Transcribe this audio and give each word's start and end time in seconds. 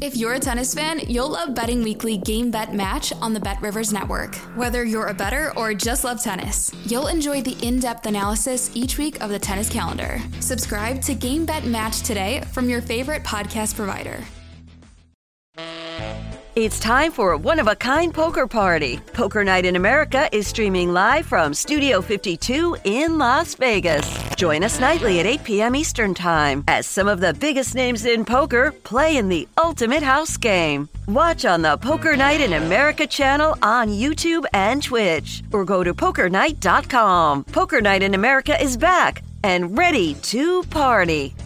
If 0.00 0.16
you're 0.16 0.34
a 0.34 0.40
tennis 0.40 0.74
fan, 0.74 1.00
you'll 1.06 1.28
love 1.28 1.54
Betting 1.54 1.82
Weekly 1.82 2.16
Game 2.16 2.50
Bet 2.50 2.74
Match 2.74 3.12
on 3.20 3.34
the 3.34 3.40
Bet 3.40 3.60
Rivers 3.60 3.92
Network. 3.92 4.34
Whether 4.56 4.84
you're 4.84 5.08
a 5.08 5.14
better 5.14 5.52
or 5.56 5.74
just 5.74 6.02
love 6.02 6.22
tennis, 6.22 6.72
you'll 6.86 7.08
enjoy 7.08 7.42
the 7.42 7.56
in 7.66 7.78
depth 7.78 8.06
analysis 8.06 8.70
each 8.74 8.98
week 8.98 9.20
of 9.20 9.30
the 9.30 9.38
tennis 9.38 9.68
calendar. 9.68 10.20
Subscribe 10.40 11.02
to 11.02 11.14
Game 11.14 11.44
Bet 11.44 11.66
Match 11.66 12.00
today 12.02 12.42
from 12.52 12.68
your 12.68 12.80
favorite 12.80 13.22
podcast 13.22 13.76
provider. 13.76 14.24
It's 16.54 16.78
time 16.80 17.12
for 17.12 17.32
a 17.32 17.38
one 17.38 17.58
of 17.58 17.66
a 17.66 17.76
kind 17.76 18.12
poker 18.12 18.46
party. 18.46 18.98
Poker 19.12 19.44
Night 19.44 19.64
in 19.64 19.76
America 19.76 20.28
is 20.32 20.46
streaming 20.46 20.92
live 20.92 21.26
from 21.26 21.54
Studio 21.54 22.00
52 22.00 22.76
in 22.84 23.18
Las 23.18 23.54
Vegas. 23.54 24.21
Join 24.42 24.64
us 24.64 24.80
nightly 24.80 25.20
at 25.20 25.26
8 25.26 25.44
p.m. 25.44 25.76
Eastern 25.76 26.14
Time 26.14 26.64
as 26.66 26.84
some 26.84 27.06
of 27.06 27.20
the 27.20 27.32
biggest 27.32 27.76
names 27.76 28.04
in 28.04 28.24
poker 28.24 28.72
play 28.72 29.16
in 29.16 29.28
the 29.28 29.46
ultimate 29.56 30.02
house 30.02 30.36
game. 30.36 30.88
Watch 31.06 31.44
on 31.44 31.62
the 31.62 31.76
Poker 31.76 32.16
Night 32.16 32.40
in 32.40 32.54
America 32.54 33.06
channel 33.06 33.56
on 33.62 33.86
YouTube 33.90 34.44
and 34.52 34.82
Twitch 34.82 35.44
or 35.52 35.64
go 35.64 35.84
to 35.84 35.94
pokernight.com. 35.94 37.44
Poker 37.44 37.80
Night 37.80 38.02
in 38.02 38.14
America 38.14 38.60
is 38.60 38.76
back 38.76 39.22
and 39.44 39.78
ready 39.78 40.14
to 40.14 40.64
party. 40.64 41.36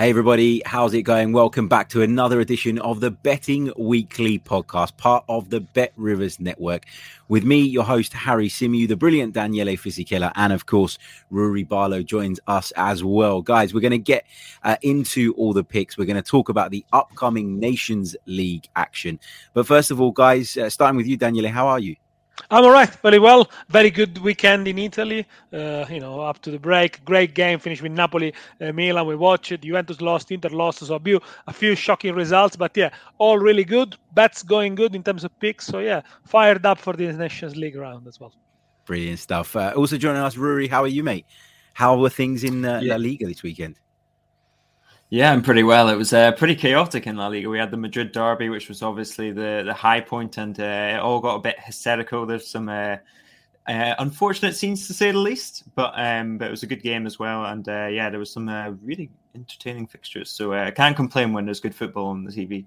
Hey, 0.00 0.10
everybody, 0.10 0.62
how's 0.64 0.94
it 0.94 1.02
going? 1.02 1.32
Welcome 1.32 1.66
back 1.66 1.88
to 1.88 2.02
another 2.02 2.38
edition 2.38 2.78
of 2.78 3.00
the 3.00 3.10
Betting 3.10 3.72
Weekly 3.76 4.38
podcast, 4.38 4.96
part 4.96 5.24
of 5.28 5.50
the 5.50 5.58
Bet 5.58 5.92
Rivers 5.96 6.38
Network. 6.38 6.84
With 7.26 7.42
me, 7.42 7.62
your 7.62 7.82
host, 7.82 8.12
Harry 8.12 8.48
Symeou, 8.48 8.86
the 8.86 8.96
brilliant 8.96 9.34
Daniele 9.34 9.76
Fisichella, 9.76 10.30
and 10.36 10.52
of 10.52 10.66
course, 10.66 11.00
Rory 11.30 11.64
Barlow 11.64 12.04
joins 12.04 12.38
us 12.46 12.72
as 12.76 13.02
well. 13.02 13.42
Guys, 13.42 13.74
we're 13.74 13.80
going 13.80 13.90
to 13.90 13.98
get 13.98 14.24
uh, 14.62 14.76
into 14.82 15.34
all 15.34 15.52
the 15.52 15.64
picks. 15.64 15.98
We're 15.98 16.04
going 16.04 16.14
to 16.14 16.22
talk 16.22 16.48
about 16.48 16.70
the 16.70 16.86
upcoming 16.92 17.58
Nations 17.58 18.14
League 18.24 18.68
action. 18.76 19.18
But 19.52 19.66
first 19.66 19.90
of 19.90 20.00
all, 20.00 20.12
guys, 20.12 20.56
uh, 20.56 20.70
starting 20.70 20.96
with 20.96 21.08
you, 21.08 21.16
Daniele, 21.16 21.50
how 21.50 21.66
are 21.66 21.80
you? 21.80 21.96
I'm 22.50 22.64
all 22.64 22.70
right, 22.70 22.88
very 23.02 23.18
well. 23.18 23.50
Very 23.68 23.90
good 23.90 24.18
weekend 24.18 24.68
in 24.68 24.78
Italy. 24.78 25.26
Uh, 25.52 25.84
you 25.90 26.00
know, 26.00 26.20
up 26.20 26.40
to 26.42 26.50
the 26.50 26.58
break, 26.58 27.04
great 27.04 27.34
game. 27.34 27.58
Finished 27.58 27.82
with 27.82 27.92
Napoli, 27.92 28.32
uh, 28.60 28.72
Milan. 28.72 29.06
We 29.06 29.16
watched 29.16 29.52
it. 29.52 29.62
Juventus 29.62 30.00
lost, 30.00 30.30
Inter 30.30 30.50
lost. 30.50 30.78
So 30.78 30.94
a 30.94 31.00
few, 31.00 31.20
a 31.46 31.52
few 31.52 31.74
shocking 31.74 32.14
results, 32.14 32.56
but 32.56 32.76
yeah, 32.76 32.90
all 33.18 33.38
really 33.38 33.64
good. 33.64 33.96
Bets 34.14 34.42
going 34.42 34.74
good 34.74 34.94
in 34.94 35.02
terms 35.02 35.24
of 35.24 35.38
picks. 35.40 35.66
So 35.66 35.80
yeah, 35.80 36.02
fired 36.24 36.64
up 36.64 36.78
for 36.78 36.94
the 36.94 37.12
Nations 37.12 37.56
League 37.56 37.76
round 37.76 38.06
as 38.06 38.18
well. 38.18 38.32
Brilliant 38.86 39.18
stuff. 39.18 39.54
Uh, 39.54 39.72
also 39.76 39.98
joining 39.98 40.22
us, 40.22 40.36
Rory. 40.36 40.68
How 40.68 40.82
are 40.82 40.88
you, 40.88 41.04
mate? 41.04 41.26
How 41.74 41.98
were 41.98 42.10
things 42.10 42.44
in 42.44 42.64
uh, 42.64 42.80
yeah. 42.80 42.92
La 42.92 42.96
Liga 42.96 43.26
this 43.26 43.42
weekend? 43.42 43.78
Yeah, 45.10 45.32
I'm 45.32 45.40
pretty 45.40 45.62
well. 45.62 45.88
It 45.88 45.96
was 45.96 46.12
uh, 46.12 46.32
pretty 46.32 46.54
chaotic 46.54 47.06
in 47.06 47.16
La 47.16 47.28
Liga. 47.28 47.48
We 47.48 47.58
had 47.58 47.70
the 47.70 47.78
Madrid 47.78 48.12
derby, 48.12 48.50
which 48.50 48.68
was 48.68 48.82
obviously 48.82 49.32
the 49.32 49.62
the 49.64 49.72
high 49.72 50.02
point, 50.02 50.36
and 50.36 50.58
uh, 50.60 50.96
it 50.96 51.00
all 51.00 51.20
got 51.20 51.36
a 51.36 51.40
bit 51.40 51.58
hysterical. 51.58 52.26
There's 52.26 52.46
some 52.46 52.68
uh, 52.68 52.96
uh 53.66 53.94
unfortunate 54.00 54.54
scenes 54.54 54.86
to 54.86 54.92
say 54.92 55.10
the 55.10 55.18
least, 55.18 55.64
but 55.74 55.94
um, 55.96 56.36
but 56.36 56.48
it 56.48 56.50
was 56.50 56.62
a 56.62 56.66
good 56.66 56.82
game 56.82 57.06
as 57.06 57.18
well. 57.18 57.46
And 57.46 57.66
uh, 57.66 57.86
yeah, 57.86 58.10
there 58.10 58.18
was 58.18 58.30
some 58.30 58.50
uh, 58.50 58.72
really 58.82 59.08
entertaining 59.34 59.86
fixtures. 59.86 60.30
So 60.30 60.52
I 60.52 60.70
can't 60.70 60.94
complain 60.94 61.32
when 61.32 61.46
there's 61.46 61.60
good 61.60 61.74
football 61.74 62.08
on 62.08 62.24
the 62.24 62.30
TV. 62.30 62.66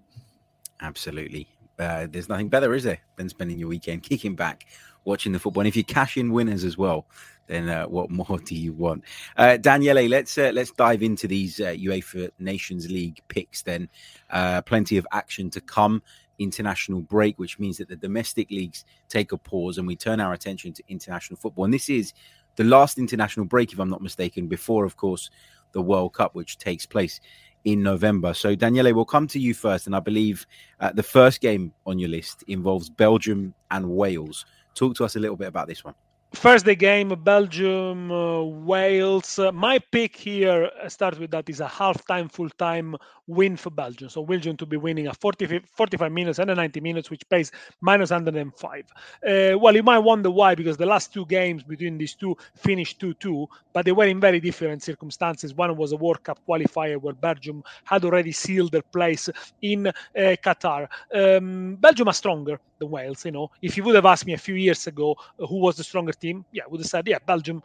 Absolutely, 0.81 1.47
there's 1.77 2.27
nothing 2.27 2.49
better, 2.49 2.73
is 2.73 2.83
there, 2.83 3.01
than 3.17 3.29
spending 3.29 3.59
your 3.59 3.67
weekend 3.67 4.01
kicking 4.01 4.35
back, 4.35 4.65
watching 5.03 5.31
the 5.31 5.37
football. 5.37 5.61
And 5.61 5.67
if 5.67 5.75
you 5.75 5.83
cash 5.83 6.17
in 6.17 6.31
winners 6.31 6.63
as 6.63 6.75
well, 6.75 7.05
then 7.47 7.69
uh, 7.69 7.85
what 7.85 8.09
more 8.09 8.39
do 8.45 8.55
you 8.55 8.73
want? 8.73 9.03
Uh, 9.37 9.57
Daniele, 9.57 10.07
let's 10.07 10.37
uh, 10.37 10.51
let's 10.53 10.71
dive 10.71 11.03
into 11.03 11.27
these 11.27 11.59
uh, 11.59 11.75
UEFA 11.77 12.31
Nations 12.39 12.89
League 12.89 13.19
picks. 13.27 13.61
Then, 13.61 13.89
uh, 14.29 14.61
plenty 14.61 14.97
of 14.97 15.07
action 15.11 15.49
to 15.51 15.61
come. 15.61 16.01
International 16.39 17.01
break, 17.01 17.37
which 17.37 17.59
means 17.59 17.77
that 17.77 17.87
the 17.87 17.95
domestic 17.95 18.49
leagues 18.49 18.83
take 19.09 19.31
a 19.31 19.37
pause 19.37 19.77
and 19.77 19.85
we 19.85 19.95
turn 19.95 20.19
our 20.19 20.33
attention 20.33 20.73
to 20.73 20.83
international 20.87 21.37
football. 21.37 21.65
And 21.65 21.73
this 21.73 21.87
is 21.87 22.13
the 22.55 22.63
last 22.63 22.97
international 22.97 23.45
break, 23.45 23.71
if 23.71 23.79
I'm 23.79 23.91
not 23.91 24.01
mistaken, 24.01 24.47
before, 24.47 24.83
of 24.83 24.97
course, 24.97 25.29
the 25.73 25.81
World 25.81 26.13
Cup, 26.13 26.33
which 26.33 26.57
takes 26.57 26.85
place 26.85 27.21
in 27.63 27.83
November. 27.83 28.33
So, 28.33 28.55
Daniele, 28.55 28.93
we'll 28.93 29.05
come 29.05 29.27
to 29.27 29.39
you 29.39 29.53
first. 29.53 29.85
And 29.85 29.95
I 29.95 29.99
believe 29.99 30.47
uh, 30.79 30.91
the 30.91 31.03
first 31.03 31.41
game 31.41 31.73
on 31.85 31.99
your 31.99 32.09
list 32.09 32.43
involves 32.47 32.89
Belgium 32.89 33.53
and 33.69 33.89
Wales. 33.89 34.45
Talk 34.73 34.95
to 34.95 35.05
us 35.05 35.15
a 35.15 35.19
little 35.19 35.37
bit 35.37 35.47
about 35.47 35.67
this 35.67 35.83
one. 35.83 35.93
First 36.33 36.65
day 36.65 36.75
game, 36.75 37.09
Belgium, 37.09 38.09
uh, 38.09 38.41
Wales. 38.41 39.37
Uh, 39.37 39.51
my 39.51 39.77
pick 39.79 40.15
here, 40.15 40.71
uh, 40.81 40.87
start 40.87 41.19
with 41.19 41.29
that, 41.31 41.49
is 41.49 41.59
a 41.59 41.67
half-time, 41.67 42.29
full-time 42.29 42.95
win 43.27 43.57
for 43.57 43.69
Belgium. 43.69 44.07
So 44.09 44.25
Belgium 44.25 44.55
to 44.57 44.65
be 44.65 44.77
winning 44.77 45.07
a 45.07 45.13
40, 45.13 45.61
45 45.75 46.11
minutes 46.11 46.39
and 46.39 46.49
a 46.49 46.55
90 46.55 46.79
minutes, 46.79 47.09
which 47.09 47.27
pays 47.29 47.51
minus 47.81 48.11
105. 48.11 48.85
Uh, 49.27 49.57
well, 49.59 49.75
you 49.75 49.83
might 49.83 49.99
wonder 49.99 50.31
why, 50.31 50.55
because 50.55 50.77
the 50.77 50.85
last 50.85 51.13
two 51.13 51.25
games 51.25 51.63
between 51.63 51.97
these 51.97 52.15
two 52.15 52.37
finished 52.55 53.01
2-2, 53.01 53.47
but 53.73 53.85
they 53.85 53.91
were 53.91 54.07
in 54.07 54.19
very 54.19 54.39
different 54.39 54.81
circumstances. 54.83 55.53
One 55.53 55.75
was 55.75 55.91
a 55.91 55.97
World 55.97 56.23
Cup 56.23 56.39
qualifier 56.47 56.99
where 56.99 57.13
Belgium 57.13 57.61
had 57.83 58.05
already 58.05 58.31
sealed 58.31 58.71
their 58.71 58.81
place 58.81 59.29
in 59.61 59.87
uh, 59.87 59.91
Qatar. 60.15 60.87
Um, 61.13 61.75
Belgium 61.75 62.07
are 62.07 62.13
stronger 62.13 62.59
than 62.79 62.89
Wales. 62.89 63.25
You 63.25 63.31
know, 63.31 63.51
if 63.61 63.77
you 63.77 63.83
would 63.83 63.95
have 63.95 64.05
asked 64.05 64.25
me 64.25 64.33
a 64.33 64.37
few 64.37 64.55
years 64.55 64.87
ago 64.87 65.15
uh, 65.39 65.45
who 65.45 65.57
was 65.57 65.77
the 65.77 65.83
stronger 65.83 66.13
team, 66.21 66.45
yeah, 66.51 66.63
would 66.69 66.79
have 66.79 66.87
said, 66.87 67.07
yeah, 67.07 67.17
Belgium 67.25 67.61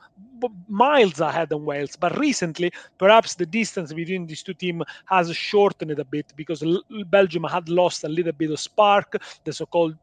miles 0.68 1.20
ahead 1.20 1.48
than 1.50 1.64
Wales. 1.64 1.96
But 1.96 2.18
recently, 2.18 2.72
perhaps 2.98 3.34
the 3.34 3.46
distance 3.46 3.92
between 3.92 4.26
these 4.26 4.42
two 4.42 4.54
teams 4.54 4.82
has 5.06 5.34
shortened 5.34 5.98
a 5.98 6.04
bit 6.04 6.32
because 6.34 6.64
Belgium 7.06 7.44
had 7.44 7.68
lost 7.68 8.04
a 8.04 8.08
little 8.08 8.32
bit 8.32 8.50
of 8.50 8.58
spark, 8.58 9.16
the 9.44 9.52
so-called 9.52 9.96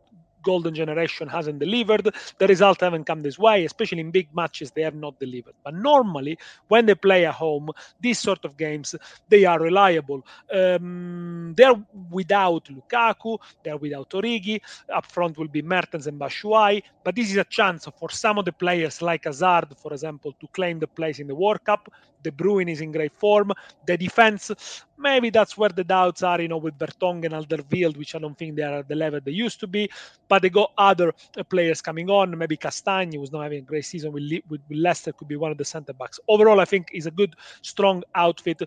golden 0.43 0.75
generation 0.75 1.27
hasn't 1.27 1.59
delivered. 1.59 2.09
The 2.37 2.47
results 2.47 2.81
haven't 2.81 3.05
come 3.05 3.21
this 3.21 3.39
way, 3.39 3.65
especially 3.65 4.01
in 4.01 4.11
big 4.11 4.29
matches, 4.35 4.71
they 4.71 4.81
have 4.83 4.95
not 4.95 5.19
delivered. 5.19 5.55
But 5.63 5.75
normally, 5.75 6.37
when 6.67 6.85
they 6.85 6.95
play 6.95 7.25
at 7.25 7.35
home, 7.35 7.69
these 7.99 8.19
sort 8.19 8.45
of 8.45 8.57
games, 8.57 8.95
they 9.29 9.45
are 9.45 9.59
reliable. 9.59 10.25
Um, 10.53 11.53
they're 11.57 11.73
without 12.11 12.65
Lukaku, 12.65 13.39
they're 13.63 13.77
without 13.77 14.09
Origi. 14.11 14.61
Up 14.93 15.05
front 15.11 15.37
will 15.37 15.47
be 15.47 15.61
Mertens 15.61 16.07
and 16.07 16.19
Batshuayi. 16.19 16.83
But 17.03 17.15
this 17.15 17.29
is 17.31 17.37
a 17.37 17.43
chance 17.45 17.87
for 17.99 18.09
some 18.09 18.37
of 18.37 18.45
the 18.45 18.51
players, 18.51 19.01
like 19.01 19.25
Hazard, 19.25 19.75
for 19.77 19.93
example, 19.93 20.33
to 20.39 20.47
claim 20.47 20.79
the 20.79 20.87
place 20.87 21.19
in 21.19 21.27
the 21.27 21.35
World 21.35 21.63
Cup. 21.63 21.89
De 22.23 22.31
Bruyne 22.31 22.71
is 22.71 22.81
in 22.81 22.91
great 22.91 23.13
form. 23.13 23.51
The 23.85 23.97
defense, 23.97 24.51
maybe 24.97 25.29
that's 25.29 25.57
where 25.57 25.69
the 25.69 25.83
doubts 25.83 26.23
are, 26.23 26.41
you 26.41 26.47
know, 26.47 26.57
with 26.57 26.77
Vertonghen 26.77 27.25
and 27.25 27.33
Alderweireld, 27.33 27.97
which 27.97 28.15
I 28.15 28.19
don't 28.19 28.37
think 28.37 28.55
they 28.55 28.63
are 28.63 28.79
at 28.79 28.87
the 28.87 28.95
level 28.95 29.19
they 29.23 29.31
used 29.31 29.59
to 29.59 29.67
be. 29.67 29.89
But 30.27 30.41
they 30.41 30.49
got 30.49 30.71
other 30.77 31.13
uh, 31.37 31.43
players 31.43 31.81
coming 31.81 32.09
on. 32.09 32.37
Maybe 32.37 32.57
Castagne, 32.57 33.13
who's 33.13 33.31
not 33.31 33.43
having 33.43 33.59
a 33.59 33.61
great 33.61 33.85
season 33.85 34.11
with, 34.11 34.23
with, 34.49 34.61
with 34.69 34.77
Leicester, 34.77 35.11
could 35.11 35.27
be 35.27 35.35
one 35.35 35.51
of 35.51 35.57
the 35.57 35.65
centre 35.65 35.93
backs. 35.93 36.19
Overall, 36.27 36.59
I 36.59 36.65
think 36.65 36.89
is 36.93 37.05
a 37.05 37.11
good, 37.11 37.35
strong 37.61 38.03
outfit 38.15 38.61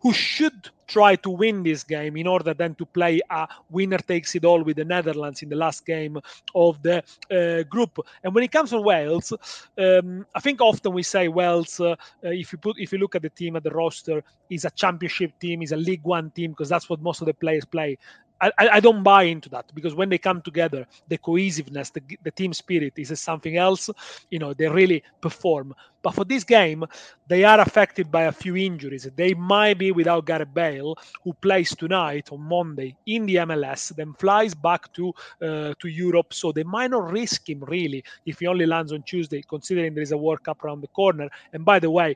who 0.00 0.12
should 0.12 0.70
try 0.86 1.14
to 1.16 1.30
win 1.30 1.62
this 1.62 1.84
game 1.84 2.16
in 2.16 2.26
order 2.26 2.54
then 2.54 2.74
to 2.74 2.86
play 2.86 3.20
a 3.30 3.46
winner 3.70 3.98
takes 3.98 4.34
it 4.34 4.44
all 4.44 4.62
with 4.62 4.76
the 4.76 4.84
Netherlands 4.84 5.42
in 5.42 5.48
the 5.48 5.56
last 5.56 5.84
game 5.84 6.18
of 6.54 6.82
the 6.82 7.02
uh, 7.30 7.62
group. 7.64 7.98
And 8.24 8.34
when 8.34 8.42
it 8.44 8.50
comes 8.50 8.70
to 8.70 8.80
Wales, 8.80 9.32
um, 9.76 10.26
I 10.34 10.40
think 10.40 10.60
often 10.60 10.92
we 10.92 11.02
say 11.02 11.28
Wales, 11.28 11.78
uh, 11.80 11.94
if 12.22 12.52
you 12.52 12.58
put 12.58 12.76
if 12.78 12.92
you 12.92 12.98
look 12.98 13.14
at 13.14 13.22
the 13.22 13.30
team 13.30 13.56
at 13.56 13.62
the 13.62 13.70
roster, 13.70 14.24
is 14.48 14.64
a 14.64 14.70
championship 14.70 15.38
team, 15.38 15.62
is 15.62 15.72
a 15.72 15.76
League 15.76 16.04
One 16.04 16.30
team 16.30 16.52
because 16.52 16.68
that's 16.68 16.88
what 16.88 17.02
most 17.02 17.20
of 17.20 17.26
the 17.26 17.34
players 17.34 17.64
play. 17.64 17.98
I, 18.40 18.52
I, 18.58 18.80
don't 18.80 19.02
buy 19.02 19.24
into 19.24 19.48
that 19.50 19.72
because 19.74 19.94
when 19.94 20.08
they 20.08 20.18
come 20.18 20.42
together, 20.42 20.86
the 21.08 21.18
cohesiveness, 21.18 21.90
the, 21.90 22.02
the 22.22 22.30
team 22.30 22.52
spirit 22.52 22.94
is 22.96 23.18
something 23.20 23.56
else. 23.56 23.90
You 24.30 24.38
know, 24.38 24.54
they 24.54 24.68
really 24.68 25.02
perform. 25.20 25.74
But 26.02 26.14
for 26.14 26.24
this 26.24 26.44
game, 26.44 26.84
they 27.26 27.42
are 27.42 27.60
affected 27.60 28.10
by 28.10 28.24
a 28.24 28.32
few 28.32 28.56
injuries. 28.56 29.08
They 29.16 29.34
might 29.34 29.78
be 29.78 29.90
without 29.90 30.26
Gareth 30.26 30.54
Bale, 30.54 30.94
who 31.24 31.32
plays 31.34 31.74
tonight 31.74 32.28
on 32.30 32.40
Monday 32.42 32.96
in 33.06 33.26
the 33.26 33.36
MLS, 33.36 33.94
then 33.96 34.14
flies 34.14 34.54
back 34.54 34.92
to 34.94 35.12
uh, 35.42 35.74
to 35.80 35.88
Europe. 35.88 36.32
So 36.32 36.52
they 36.52 36.62
might 36.62 36.90
not 36.90 37.10
risk 37.10 37.48
him 37.48 37.64
really 37.66 38.04
if 38.24 38.38
he 38.38 38.46
only 38.46 38.66
lands 38.66 38.92
on 38.92 39.02
Tuesday, 39.02 39.42
considering 39.42 39.94
there 39.94 40.02
is 40.02 40.12
a 40.12 40.16
World 40.16 40.44
Cup 40.44 40.62
around 40.62 40.82
the 40.82 40.88
corner. 40.88 41.28
And 41.52 41.64
by 41.64 41.80
the 41.80 41.90
way, 41.90 42.14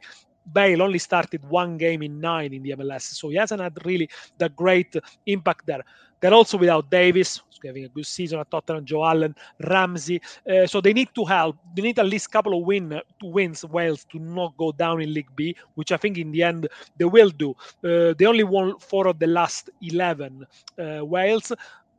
Bale 0.51 0.83
only 0.83 0.99
started 0.99 1.45
one 1.49 1.77
game 1.77 2.03
in 2.03 2.21
nine 2.21 2.53
in 2.53 2.63
the 2.63 2.71
MLS, 2.71 3.03
so 3.03 3.29
he 3.29 3.37
hasn't 3.37 3.61
had 3.61 3.77
really 3.85 4.09
the 4.39 4.49
great 4.49 4.95
impact 5.27 5.67
there. 5.67 5.83
They're 6.23 6.33
also 6.33 6.57
without 6.57 6.89
Davies, 6.89 7.43
who's 7.49 7.59
having 7.65 7.85
a 7.85 7.89
good 7.89 8.07
season 8.07 8.39
at 8.39 8.49
Tottenham, 8.49 8.85
Joe 8.85 9.05
Allen, 9.05 9.35
Ramsey. 9.69 10.23
Uh, 10.49 10.67
so 10.69 10.81
they 10.81 10.93
need 10.93 11.09
to 11.17 11.25
help. 11.25 11.57
They 11.75 11.83
need 11.83 11.99
at 11.99 12.07
least 12.07 12.27
a 12.27 12.31
couple 12.31 12.57
of 12.57 12.65
win, 12.65 13.01
wins, 13.23 13.65
Wales, 13.65 14.05
to 14.13 14.21
not 14.21 14.57
go 14.57 14.71
down 14.71 15.03
in 15.03 15.13
League 15.13 15.35
B, 15.35 15.57
which 15.75 15.91
I 15.91 15.97
think 15.97 16.19
in 16.19 16.31
the 16.31 16.45
end 16.45 16.69
they 16.97 17.07
will 17.07 17.31
do. 17.31 17.51
Uh, 17.85 18.15
they 18.17 18.27
only 18.27 18.45
won 18.45 18.79
four 18.79 19.09
of 19.09 19.19
the 19.19 19.27
last 19.27 19.69
11 19.83 20.47
uh, 20.79 21.05
Wales 21.05 21.51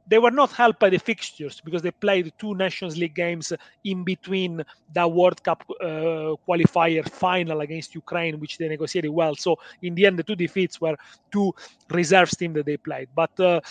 they 0.07 0.19
were 0.19 0.31
not 0.31 0.51
helped 0.51 0.79
by 0.79 0.89
the 0.89 0.97
fixtures 0.97 1.61
because 1.61 1.81
they 1.81 1.91
played 1.91 2.33
two 2.37 2.55
Nations 2.55 2.97
League 2.97 3.15
games 3.15 3.53
in 3.83 4.03
between 4.03 4.61
the 4.93 5.07
World 5.07 5.43
Cup 5.43 5.63
uh, 5.81 6.35
qualifier 6.47 7.07
final 7.09 7.61
against 7.61 7.95
Ukraine, 7.95 8.39
which 8.39 8.57
they 8.57 8.67
negotiated 8.67 9.11
well. 9.11 9.35
So 9.35 9.57
in 9.81 9.95
the 9.95 10.05
end, 10.05 10.19
the 10.19 10.23
two 10.23 10.35
defeats 10.35 10.81
were 10.81 10.95
two 11.31 11.53
reserves 11.89 12.35
team 12.35 12.53
that 12.53 12.65
they 12.65 12.77
played. 12.77 13.09
But 13.15 13.39
uh, 13.39 13.61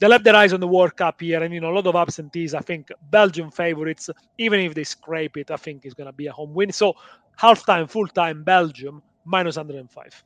they 0.00 0.08
left 0.08 0.24
their 0.24 0.36
eyes 0.36 0.52
on 0.52 0.60
the 0.60 0.68
World 0.68 0.96
Cup 0.96 1.20
here, 1.20 1.42
and 1.42 1.54
you 1.54 1.60
know 1.60 1.70
a 1.70 1.76
lot 1.76 1.86
of 1.86 1.94
absentees. 1.94 2.54
I 2.54 2.60
think 2.60 2.90
Belgium 3.10 3.50
favorites, 3.50 4.10
even 4.38 4.60
if 4.60 4.74
they 4.74 4.84
scrape 4.84 5.36
it, 5.36 5.50
I 5.50 5.56
think 5.56 5.84
it's 5.84 5.94
going 5.94 6.08
to 6.08 6.12
be 6.12 6.26
a 6.26 6.32
home 6.32 6.52
win. 6.52 6.72
So 6.72 6.94
half 7.36 7.64
time, 7.64 7.86
full 7.86 8.08
time, 8.08 8.42
Belgium 8.42 9.02
minus 9.24 9.56
105. 9.56 10.24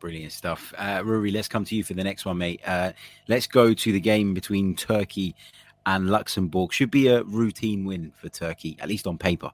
Brilliant 0.00 0.32
stuff. 0.32 0.72
Uh, 0.78 1.02
Rory, 1.04 1.30
let's 1.30 1.46
come 1.48 1.64
to 1.66 1.76
you 1.76 1.84
for 1.84 1.92
the 1.92 2.02
next 2.02 2.24
one, 2.24 2.38
mate. 2.38 2.62
Uh, 2.66 2.92
let's 3.28 3.46
go 3.46 3.74
to 3.74 3.92
the 3.92 4.00
game 4.00 4.32
between 4.32 4.74
Turkey 4.74 5.36
and 5.84 6.08
Luxembourg. 6.08 6.72
Should 6.72 6.90
be 6.90 7.08
a 7.08 7.22
routine 7.22 7.84
win 7.84 8.12
for 8.16 8.30
Turkey, 8.30 8.78
at 8.80 8.88
least 8.88 9.06
on 9.06 9.18
paper. 9.18 9.50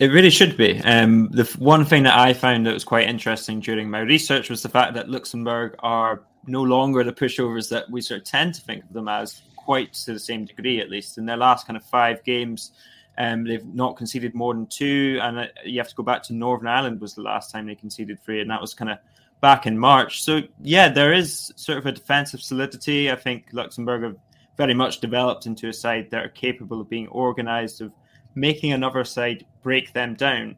It 0.00 0.06
really 0.08 0.30
should 0.30 0.56
be. 0.56 0.80
Um, 0.80 1.28
the 1.30 1.44
one 1.58 1.84
thing 1.84 2.02
that 2.02 2.18
I 2.18 2.32
found 2.32 2.66
that 2.66 2.74
was 2.74 2.84
quite 2.84 3.08
interesting 3.08 3.60
during 3.60 3.88
my 3.88 4.00
research 4.00 4.50
was 4.50 4.62
the 4.62 4.68
fact 4.68 4.94
that 4.94 5.08
Luxembourg 5.08 5.76
are 5.80 6.22
no 6.46 6.62
longer 6.62 7.04
the 7.04 7.12
pushovers 7.12 7.68
that 7.70 7.88
we 7.90 8.00
sort 8.00 8.22
of 8.22 8.26
tend 8.26 8.54
to 8.54 8.62
think 8.62 8.82
of 8.82 8.92
them 8.92 9.08
as, 9.08 9.42
quite 9.56 9.92
to 9.92 10.14
the 10.14 10.18
same 10.18 10.46
degree, 10.46 10.80
at 10.80 10.90
least. 10.90 11.16
In 11.16 11.26
their 11.26 11.36
last 11.36 11.66
kind 11.66 11.76
of 11.76 11.84
five 11.84 12.24
games, 12.24 12.72
um, 13.20 13.44
they've 13.44 13.66
not 13.66 13.98
conceded 13.98 14.34
more 14.34 14.54
than 14.54 14.66
two, 14.66 15.18
and 15.20 15.40
uh, 15.40 15.46
you 15.62 15.78
have 15.78 15.88
to 15.88 15.94
go 15.94 16.02
back 16.02 16.22
to 16.22 16.32
Northern 16.32 16.68
Ireland 16.68 17.02
was 17.02 17.14
the 17.14 17.20
last 17.20 17.50
time 17.50 17.66
they 17.66 17.74
conceded 17.74 18.18
three, 18.22 18.40
and 18.40 18.50
that 18.50 18.62
was 18.62 18.72
kind 18.72 18.90
of 18.90 18.96
back 19.42 19.66
in 19.66 19.78
March. 19.78 20.22
So 20.22 20.40
yeah, 20.62 20.88
there 20.88 21.12
is 21.12 21.52
sort 21.54 21.76
of 21.76 21.84
a 21.84 21.92
defensive 21.92 22.40
solidity. 22.40 23.10
I 23.10 23.16
think 23.16 23.48
Luxembourg 23.52 24.04
have 24.04 24.16
very 24.56 24.72
much 24.72 25.00
developed 25.02 25.44
into 25.44 25.68
a 25.68 25.72
side 25.72 26.08
that 26.10 26.24
are 26.24 26.30
capable 26.30 26.80
of 26.80 26.88
being 26.88 27.08
organised, 27.08 27.82
of 27.82 27.92
making 28.34 28.72
another 28.72 29.04
side 29.04 29.44
break 29.62 29.92
them 29.92 30.14
down. 30.14 30.56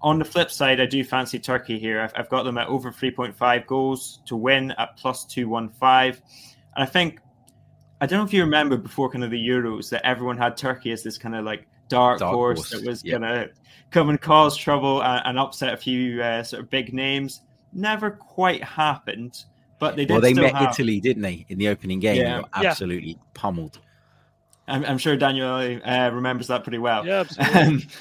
On 0.00 0.18
the 0.18 0.24
flip 0.24 0.50
side, 0.50 0.80
I 0.80 0.86
do 0.86 1.04
fancy 1.04 1.38
Turkey 1.38 1.78
here. 1.78 2.00
I've, 2.00 2.12
I've 2.16 2.30
got 2.30 2.44
them 2.44 2.56
at 2.56 2.68
over 2.68 2.92
3.5 2.92 3.66
goals 3.66 4.22
to 4.24 4.36
win 4.36 4.70
at 4.78 4.96
plus 4.96 5.26
215. 5.26 6.22
And 6.76 6.82
I 6.82 6.86
think 6.86 7.20
I 8.00 8.06
don't 8.06 8.20
know 8.20 8.24
if 8.24 8.32
you 8.32 8.42
remember 8.42 8.78
before 8.78 9.10
kind 9.10 9.22
of 9.22 9.30
the 9.30 9.48
Euros 9.48 9.90
that 9.90 10.04
everyone 10.06 10.38
had 10.38 10.56
Turkey 10.56 10.92
as 10.92 11.02
this 11.02 11.18
kind 11.18 11.34
of 11.34 11.44
like 11.44 11.66
dark, 11.88 12.18
dark 12.18 12.34
horse, 12.34 12.58
horse, 12.58 12.70
that 12.70 12.88
was 12.88 13.04
yep. 13.04 13.20
gonna 13.20 13.48
come 13.90 14.08
and 14.08 14.20
cause 14.20 14.56
trouble 14.56 15.02
and, 15.02 15.22
and 15.26 15.38
upset 15.38 15.74
a 15.74 15.76
few 15.76 16.22
uh, 16.22 16.42
sort 16.42 16.62
of 16.62 16.70
big 16.70 16.92
names. 16.92 17.42
Never 17.72 18.10
quite 18.10 18.62
happened, 18.62 19.44
but 19.78 19.96
they 19.96 20.04
did. 20.04 20.12
Well, 20.12 20.20
they 20.20 20.34
met 20.34 20.54
have... 20.54 20.70
Italy, 20.70 21.00
didn't 21.00 21.22
they, 21.22 21.46
in 21.48 21.58
the 21.58 21.68
opening 21.68 22.00
game? 22.00 22.16
Yeah. 22.16 22.42
absolutely 22.54 23.10
yeah. 23.10 23.22
pummeled. 23.34 23.80
I'm, 24.66 24.84
I'm, 24.84 24.98
sure 24.98 25.16
Daniel 25.16 25.80
uh, 25.84 26.10
remembers 26.10 26.46
that 26.46 26.62
pretty 26.62 26.78
well. 26.78 27.06
Yeah, 27.06 27.24
absolutely. 27.38 27.88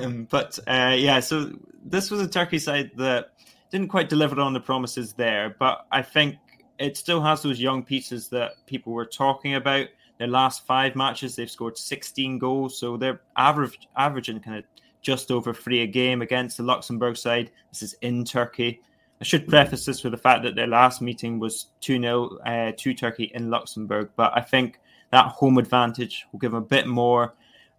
Um, 0.00 0.28
but 0.30 0.56
uh, 0.68 0.94
yeah, 0.96 1.18
so 1.18 1.50
this 1.84 2.12
was 2.12 2.20
a 2.20 2.28
Turkey 2.28 2.60
side 2.60 2.92
that 2.96 3.32
didn't 3.72 3.88
quite 3.88 4.08
deliver 4.08 4.40
on 4.40 4.52
the 4.52 4.60
promises 4.60 5.12
there, 5.14 5.56
but 5.58 5.86
I 5.90 6.02
think 6.02 6.36
it 6.78 6.96
still 6.96 7.20
has 7.20 7.42
those 7.42 7.60
young 7.60 7.82
pieces 7.82 8.28
that 8.28 8.52
people 8.66 8.92
were 8.92 9.04
talking 9.04 9.54
about. 9.54 9.88
Their 10.20 10.28
last 10.28 10.66
five 10.66 10.96
matches, 10.96 11.34
they've 11.34 11.50
scored 11.50 11.78
16 11.78 12.38
goals, 12.38 12.78
so 12.78 12.98
they're 12.98 13.22
average 13.38 13.88
averaging 13.96 14.40
kind 14.40 14.58
of 14.58 14.64
just 15.00 15.30
over 15.30 15.54
three 15.54 15.80
a 15.80 15.86
game 15.86 16.20
against 16.20 16.58
the 16.58 16.62
Luxembourg 16.62 17.16
side. 17.16 17.50
This 17.72 17.82
is 17.82 17.94
in 18.02 18.24
Turkey. 18.26 18.82
I 19.22 19.24
should 19.24 19.48
preface 19.48 19.86
this 19.86 20.04
with 20.04 20.10
the 20.10 20.18
fact 20.18 20.42
that 20.42 20.54
their 20.54 20.66
last 20.66 21.00
meeting 21.00 21.38
was 21.38 21.68
2 21.80 21.98
0 22.02 22.36
uh, 22.44 22.72
to 22.76 22.92
Turkey 22.92 23.32
in 23.34 23.48
Luxembourg, 23.48 24.10
but 24.14 24.30
I 24.36 24.42
think 24.42 24.78
that 25.10 25.28
home 25.28 25.56
advantage 25.56 26.26
will 26.32 26.38
give 26.38 26.52
them 26.52 26.62
a 26.62 26.66
bit 26.66 26.86
more. 26.86 27.32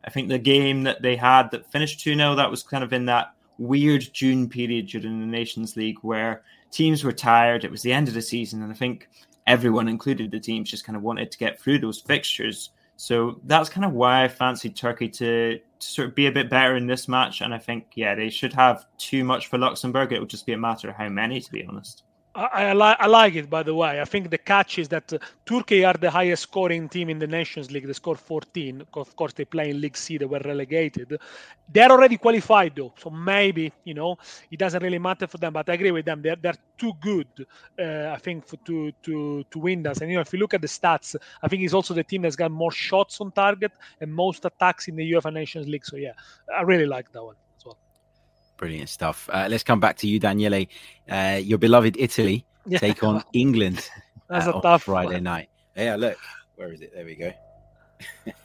I 0.03 0.09
think 0.09 0.27
the 0.27 0.39
game 0.39 0.81
that 0.81 1.03
they 1.03 1.15
had 1.15 1.51
that 1.51 1.71
finished 1.71 1.99
2 1.99 2.15
0, 2.15 2.33
that 2.33 2.49
was 2.49 2.63
kind 2.63 2.83
of 2.83 2.91
in 2.91 3.05
that 3.05 3.35
weird 3.59 4.09
June 4.13 4.49
period 4.49 4.87
during 4.87 5.19
the 5.19 5.27
Nations 5.27 5.77
League 5.77 5.99
where 6.01 6.41
teams 6.71 7.03
were 7.03 7.11
tired. 7.11 7.65
It 7.65 7.69
was 7.69 7.83
the 7.83 7.93
end 7.93 8.07
of 8.07 8.15
the 8.15 8.21
season, 8.23 8.63
and 8.63 8.71
I 8.71 8.75
think 8.75 9.09
everyone, 9.47 9.87
included 9.87 10.31
the 10.31 10.39
teams, 10.39 10.69
just 10.69 10.85
kind 10.85 10.95
of 10.95 11.03
wanted 11.03 11.31
to 11.31 11.37
get 11.37 11.59
through 11.59 11.79
those 11.79 11.99
fixtures. 11.99 12.71
So 12.97 13.39
that's 13.45 13.69
kind 13.69 13.85
of 13.85 13.93
why 13.93 14.23
I 14.23 14.27
fancied 14.27 14.75
Turkey 14.75 15.09
to, 15.09 15.57
to, 15.57 15.61
sort 15.79 16.09
of 16.09 16.15
be 16.15 16.27
a 16.27 16.31
bit 16.31 16.49
better 16.49 16.75
in 16.75 16.85
this 16.85 17.07
match. 17.07 17.41
And 17.41 17.53
I 17.53 17.57
think, 17.57 17.87
yeah, 17.95 18.13
they 18.13 18.29
should 18.29 18.53
have 18.53 18.85
too 18.97 19.23
much 19.23 19.47
for 19.47 19.57
Luxembourg. 19.57 20.11
It 20.11 20.19
would 20.19 20.29
just 20.29 20.45
be 20.45 20.53
a 20.53 20.57
matter 20.57 20.89
of 20.89 20.95
how 20.95 21.09
many, 21.09 21.41
to 21.41 21.51
be 21.51 21.65
honest. 21.65 22.03
I, 22.33 22.67
I, 22.67 22.73
li- 22.73 22.95
I, 22.97 23.07
like 23.07 23.35
it, 23.35 23.49
by 23.49 23.61
the 23.61 23.75
way. 23.75 23.99
I 23.99 24.05
think 24.05 24.29
the 24.29 24.37
catch 24.37 24.79
is 24.79 24.87
that 24.89 25.11
uh, 25.11 25.17
Turkey 25.45 25.83
are 25.83 25.93
the 25.93 26.09
highest 26.09 26.43
scoring 26.43 26.87
team 26.87 27.09
in 27.09 27.19
the 27.19 27.27
Nations 27.27 27.71
League. 27.71 27.85
They 27.85 27.91
scored 27.93 28.19
14. 28.19 28.85
Of 28.93 29.15
course, 29.17 29.33
they 29.33 29.43
play 29.43 29.71
in 29.71 29.81
League 29.81 29.97
C. 29.97 30.17
They 30.17 30.25
were 30.25 30.39
relegated. 30.45 31.17
They're 31.67 31.91
already 31.91 32.15
qualified, 32.17 32.73
though. 32.75 32.93
So 32.97 33.09
maybe, 33.09 33.73
you 33.83 33.93
know, 33.93 34.17
it 34.49 34.57
doesn't 34.57 34.81
really 34.81 34.99
matter 34.99 35.27
for 35.27 35.39
them. 35.39 35.51
But 35.51 35.69
I 35.69 35.73
agree 35.73 35.91
with 35.91 36.05
them. 36.05 36.21
They're, 36.21 36.37
they're 36.37 36.55
too 36.77 36.93
good, 37.01 37.27
uh, 37.77 38.13
I 38.15 38.17
think, 38.17 38.47
for, 38.47 38.55
to, 38.57 38.93
to, 39.03 39.43
to 39.51 39.59
win 39.59 39.83
this. 39.83 39.99
And, 39.99 40.09
you 40.09 40.15
know, 40.15 40.21
if 40.21 40.31
you 40.31 40.39
look 40.39 40.53
at 40.53 40.61
the 40.61 40.67
stats, 40.67 41.17
I 41.43 41.49
think 41.49 41.63
it's 41.63 41.73
also 41.73 41.93
the 41.93 42.03
team 42.03 42.21
that's 42.21 42.37
got 42.37 42.51
more 42.51 42.71
shots 42.71 43.19
on 43.19 43.33
target 43.33 43.73
and 43.99 44.13
most 44.13 44.45
attacks 44.45 44.87
in 44.87 44.95
the 44.95 45.11
UEFA 45.11 45.33
Nations 45.33 45.67
League. 45.67 45.85
So, 45.85 45.97
yeah, 45.97 46.13
I 46.57 46.61
really 46.61 46.85
like 46.85 47.11
that 47.11 47.23
one. 47.23 47.35
Brilliant 48.61 48.89
stuff. 48.89 49.27
Uh, 49.33 49.47
let's 49.49 49.63
come 49.63 49.79
back 49.79 49.97
to 49.97 50.07
you, 50.07 50.19
Daniele. 50.19 50.67
Uh, 51.09 51.39
your 51.41 51.57
beloved 51.57 51.95
Italy 51.97 52.45
yeah. 52.67 52.77
take 52.77 53.03
on 53.03 53.23
England. 53.33 53.89
That's 54.29 54.45
uh, 54.45 54.59
a 54.59 54.61
tough 54.61 54.83
Friday 54.83 55.15
one. 55.15 55.23
night. 55.23 55.49
Yeah, 55.75 55.95
look, 55.95 56.15
where 56.57 56.71
is 56.71 56.79
it? 56.81 56.93
There 56.93 57.03
we 57.03 57.15
go. 57.15 57.33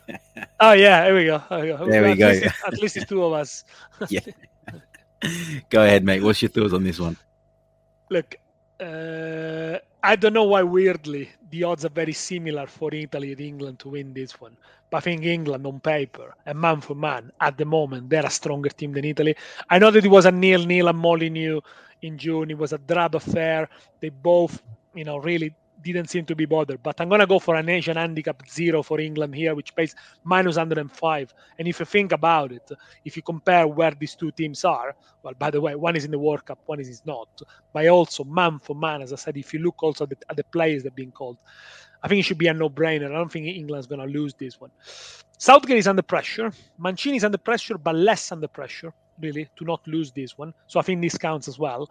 oh 0.61 0.73
yeah, 0.73 1.05
here 1.05 1.15
we 1.15 1.27
go. 1.27 1.43
There 1.51 1.61
we 1.61 1.67
go. 1.67 1.87
There 1.87 2.03
we 2.03 2.13
at 2.13 2.19
go. 2.19 2.29
Least 2.29 2.45
at 2.67 2.73
least 2.79 2.97
it's 2.97 3.07
two 3.07 3.25
of 3.25 3.35
us. 3.35 3.65
yeah. 4.09 4.21
go 5.69 5.85
ahead, 5.85 6.03
mate. 6.03 6.23
What's 6.23 6.41
your 6.41 6.49
thoughts 6.49 6.73
on 6.73 6.83
this 6.83 6.99
one? 6.99 7.19
Look, 8.09 8.37
uh, 8.81 9.77
I 10.07 10.15
don't 10.15 10.35
know 10.35 10.45
why. 10.45 10.63
Weirdly, 10.63 11.31
the 11.51 11.65
odds 11.65 11.85
are 11.85 11.89
very 11.91 12.13
similar 12.13 12.69
for 12.69 12.95
Italy 12.95 13.33
and 13.33 13.41
England 13.41 13.81
to 13.81 13.89
win 13.89 14.15
this 14.15 14.41
one. 14.41 14.57
But 14.89 14.99
I 14.99 15.01
think 15.01 15.25
England, 15.25 15.67
on 15.67 15.81
paper 15.81 16.33
and 16.47 16.61
man 16.61 16.81
for 16.81 16.95
man, 16.95 17.33
at 17.41 17.59
the 17.59 17.65
moment, 17.65 18.09
they're 18.09 18.25
a 18.25 18.31
stronger 18.31 18.69
team 18.69 18.93
than 18.93 19.05
Italy. 19.05 19.35
I 19.69 19.81
know 19.81 19.91
that 19.91 20.05
it 20.05 20.09
was 20.09 20.27
a 20.27 20.31
nil-nil 20.31 20.89
at 20.89 20.95
Molineux 20.95 21.61
in 22.03 22.19
June. 22.19 22.53
It 22.53 22.59
was 22.59 22.73
a 22.73 22.79
drab 22.79 23.17
affair. 23.17 23.69
They 24.01 24.11
both, 24.11 24.63
you 24.95 25.05
know, 25.05 25.17
really 25.19 25.53
didn't 25.83 26.11
seem 26.11 26.25
to 26.27 26.35
be 26.35 26.45
bothered. 26.45 26.83
But 26.83 27.01
I'm 27.01 27.09
going 27.09 27.21
to 27.21 27.27
go 27.27 27.39
for 27.39 27.55
an 27.55 27.69
Asian 27.69 27.97
handicap 27.97 28.43
zero 28.49 28.83
for 28.83 29.01
England 29.01 29.35
here, 29.35 29.55
which 29.55 29.75
pays 29.75 29.95
minus 30.25 30.57
105. 30.57 31.35
And 31.59 31.69
if 31.69 31.81
you 31.81 31.87
think 31.87 32.13
about 32.13 32.53
it, 32.53 32.71
if 33.05 33.17
you 33.17 33.23
compare 33.23 33.67
where 33.67 33.93
these 33.93 34.15
two 34.15 34.31
teams 34.31 34.65
are, 34.65 34.95
well, 35.23 35.35
by 35.39 35.51
the 35.51 35.61
way, 35.61 35.75
one 35.75 35.97
is 35.97 36.05
in 36.05 36.11
the 36.11 36.19
World 36.19 36.45
Cup, 36.45 36.59
one 36.67 36.81
is 36.81 37.03
not. 37.05 37.29
But 37.73 37.87
also, 37.89 38.25
man 38.25 38.59
for 38.61 38.75
man, 38.75 39.03
as 39.03 39.13
I 39.13 39.17
said, 39.17 39.37
if 39.37 39.53
you 39.53 39.61
look 39.61 39.83
also 39.83 40.05
at 40.05 40.11
the, 40.11 40.17
at 40.29 40.37
the 40.37 40.45
players 40.45 40.83
that 40.83 40.93
are 40.93 40.97
being 40.97 41.13
called, 41.13 41.39
I 42.03 42.09
think 42.09 42.21
it 42.21 42.23
should 42.23 42.39
be 42.39 42.47
a 42.47 42.55
no-brainer. 42.55 43.07
I 43.07 43.15
don't 43.15 43.33
think 43.33 43.47
England's 43.47 43.87
going 43.87 44.01
to 44.01 44.07
lose 44.07 44.35
this 44.35 44.61
one. 44.61 44.71
Southgate 45.39 45.79
is 45.79 45.89
under 45.89 46.03
pressure. 46.03 46.53
Mancini 46.79 47.17
is 47.17 47.25
under 47.25 47.39
pressure, 47.39 47.79
but 47.79 47.95
less 47.95 48.33
under 48.33 48.49
pressure, 48.49 48.93
really, 49.21 49.49
to 49.57 49.65
not 49.65 49.87
lose 49.87 50.13
this 50.13 50.37
one. 50.39 50.53
So 50.67 50.81
I 50.81 50.83
think 50.83 51.01
this 51.01 51.19
counts 51.19 51.49
as 51.49 51.59
well. 51.59 51.89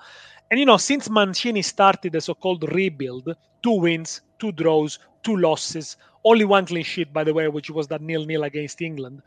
And 0.51 0.59
you 0.59 0.65
know, 0.65 0.77
since 0.77 1.09
Mancini 1.09 1.61
started 1.61 2.13
the 2.13 2.21
so-called 2.21 2.71
rebuild, 2.73 3.35
two 3.63 3.79
wins, 3.79 4.21
two 4.39 4.51
draws, 4.51 4.99
two 5.23 5.37
losses, 5.37 5.97
only 6.23 6.45
one 6.45 6.65
clean 6.65 6.83
sheet, 6.83 7.13
by 7.13 7.23
the 7.23 7.33
way, 7.33 7.47
which 7.47 7.69
was 7.69 7.87
that 7.87 8.01
nil-nil 8.01 8.43
against 8.43 8.81
England. 8.81 9.21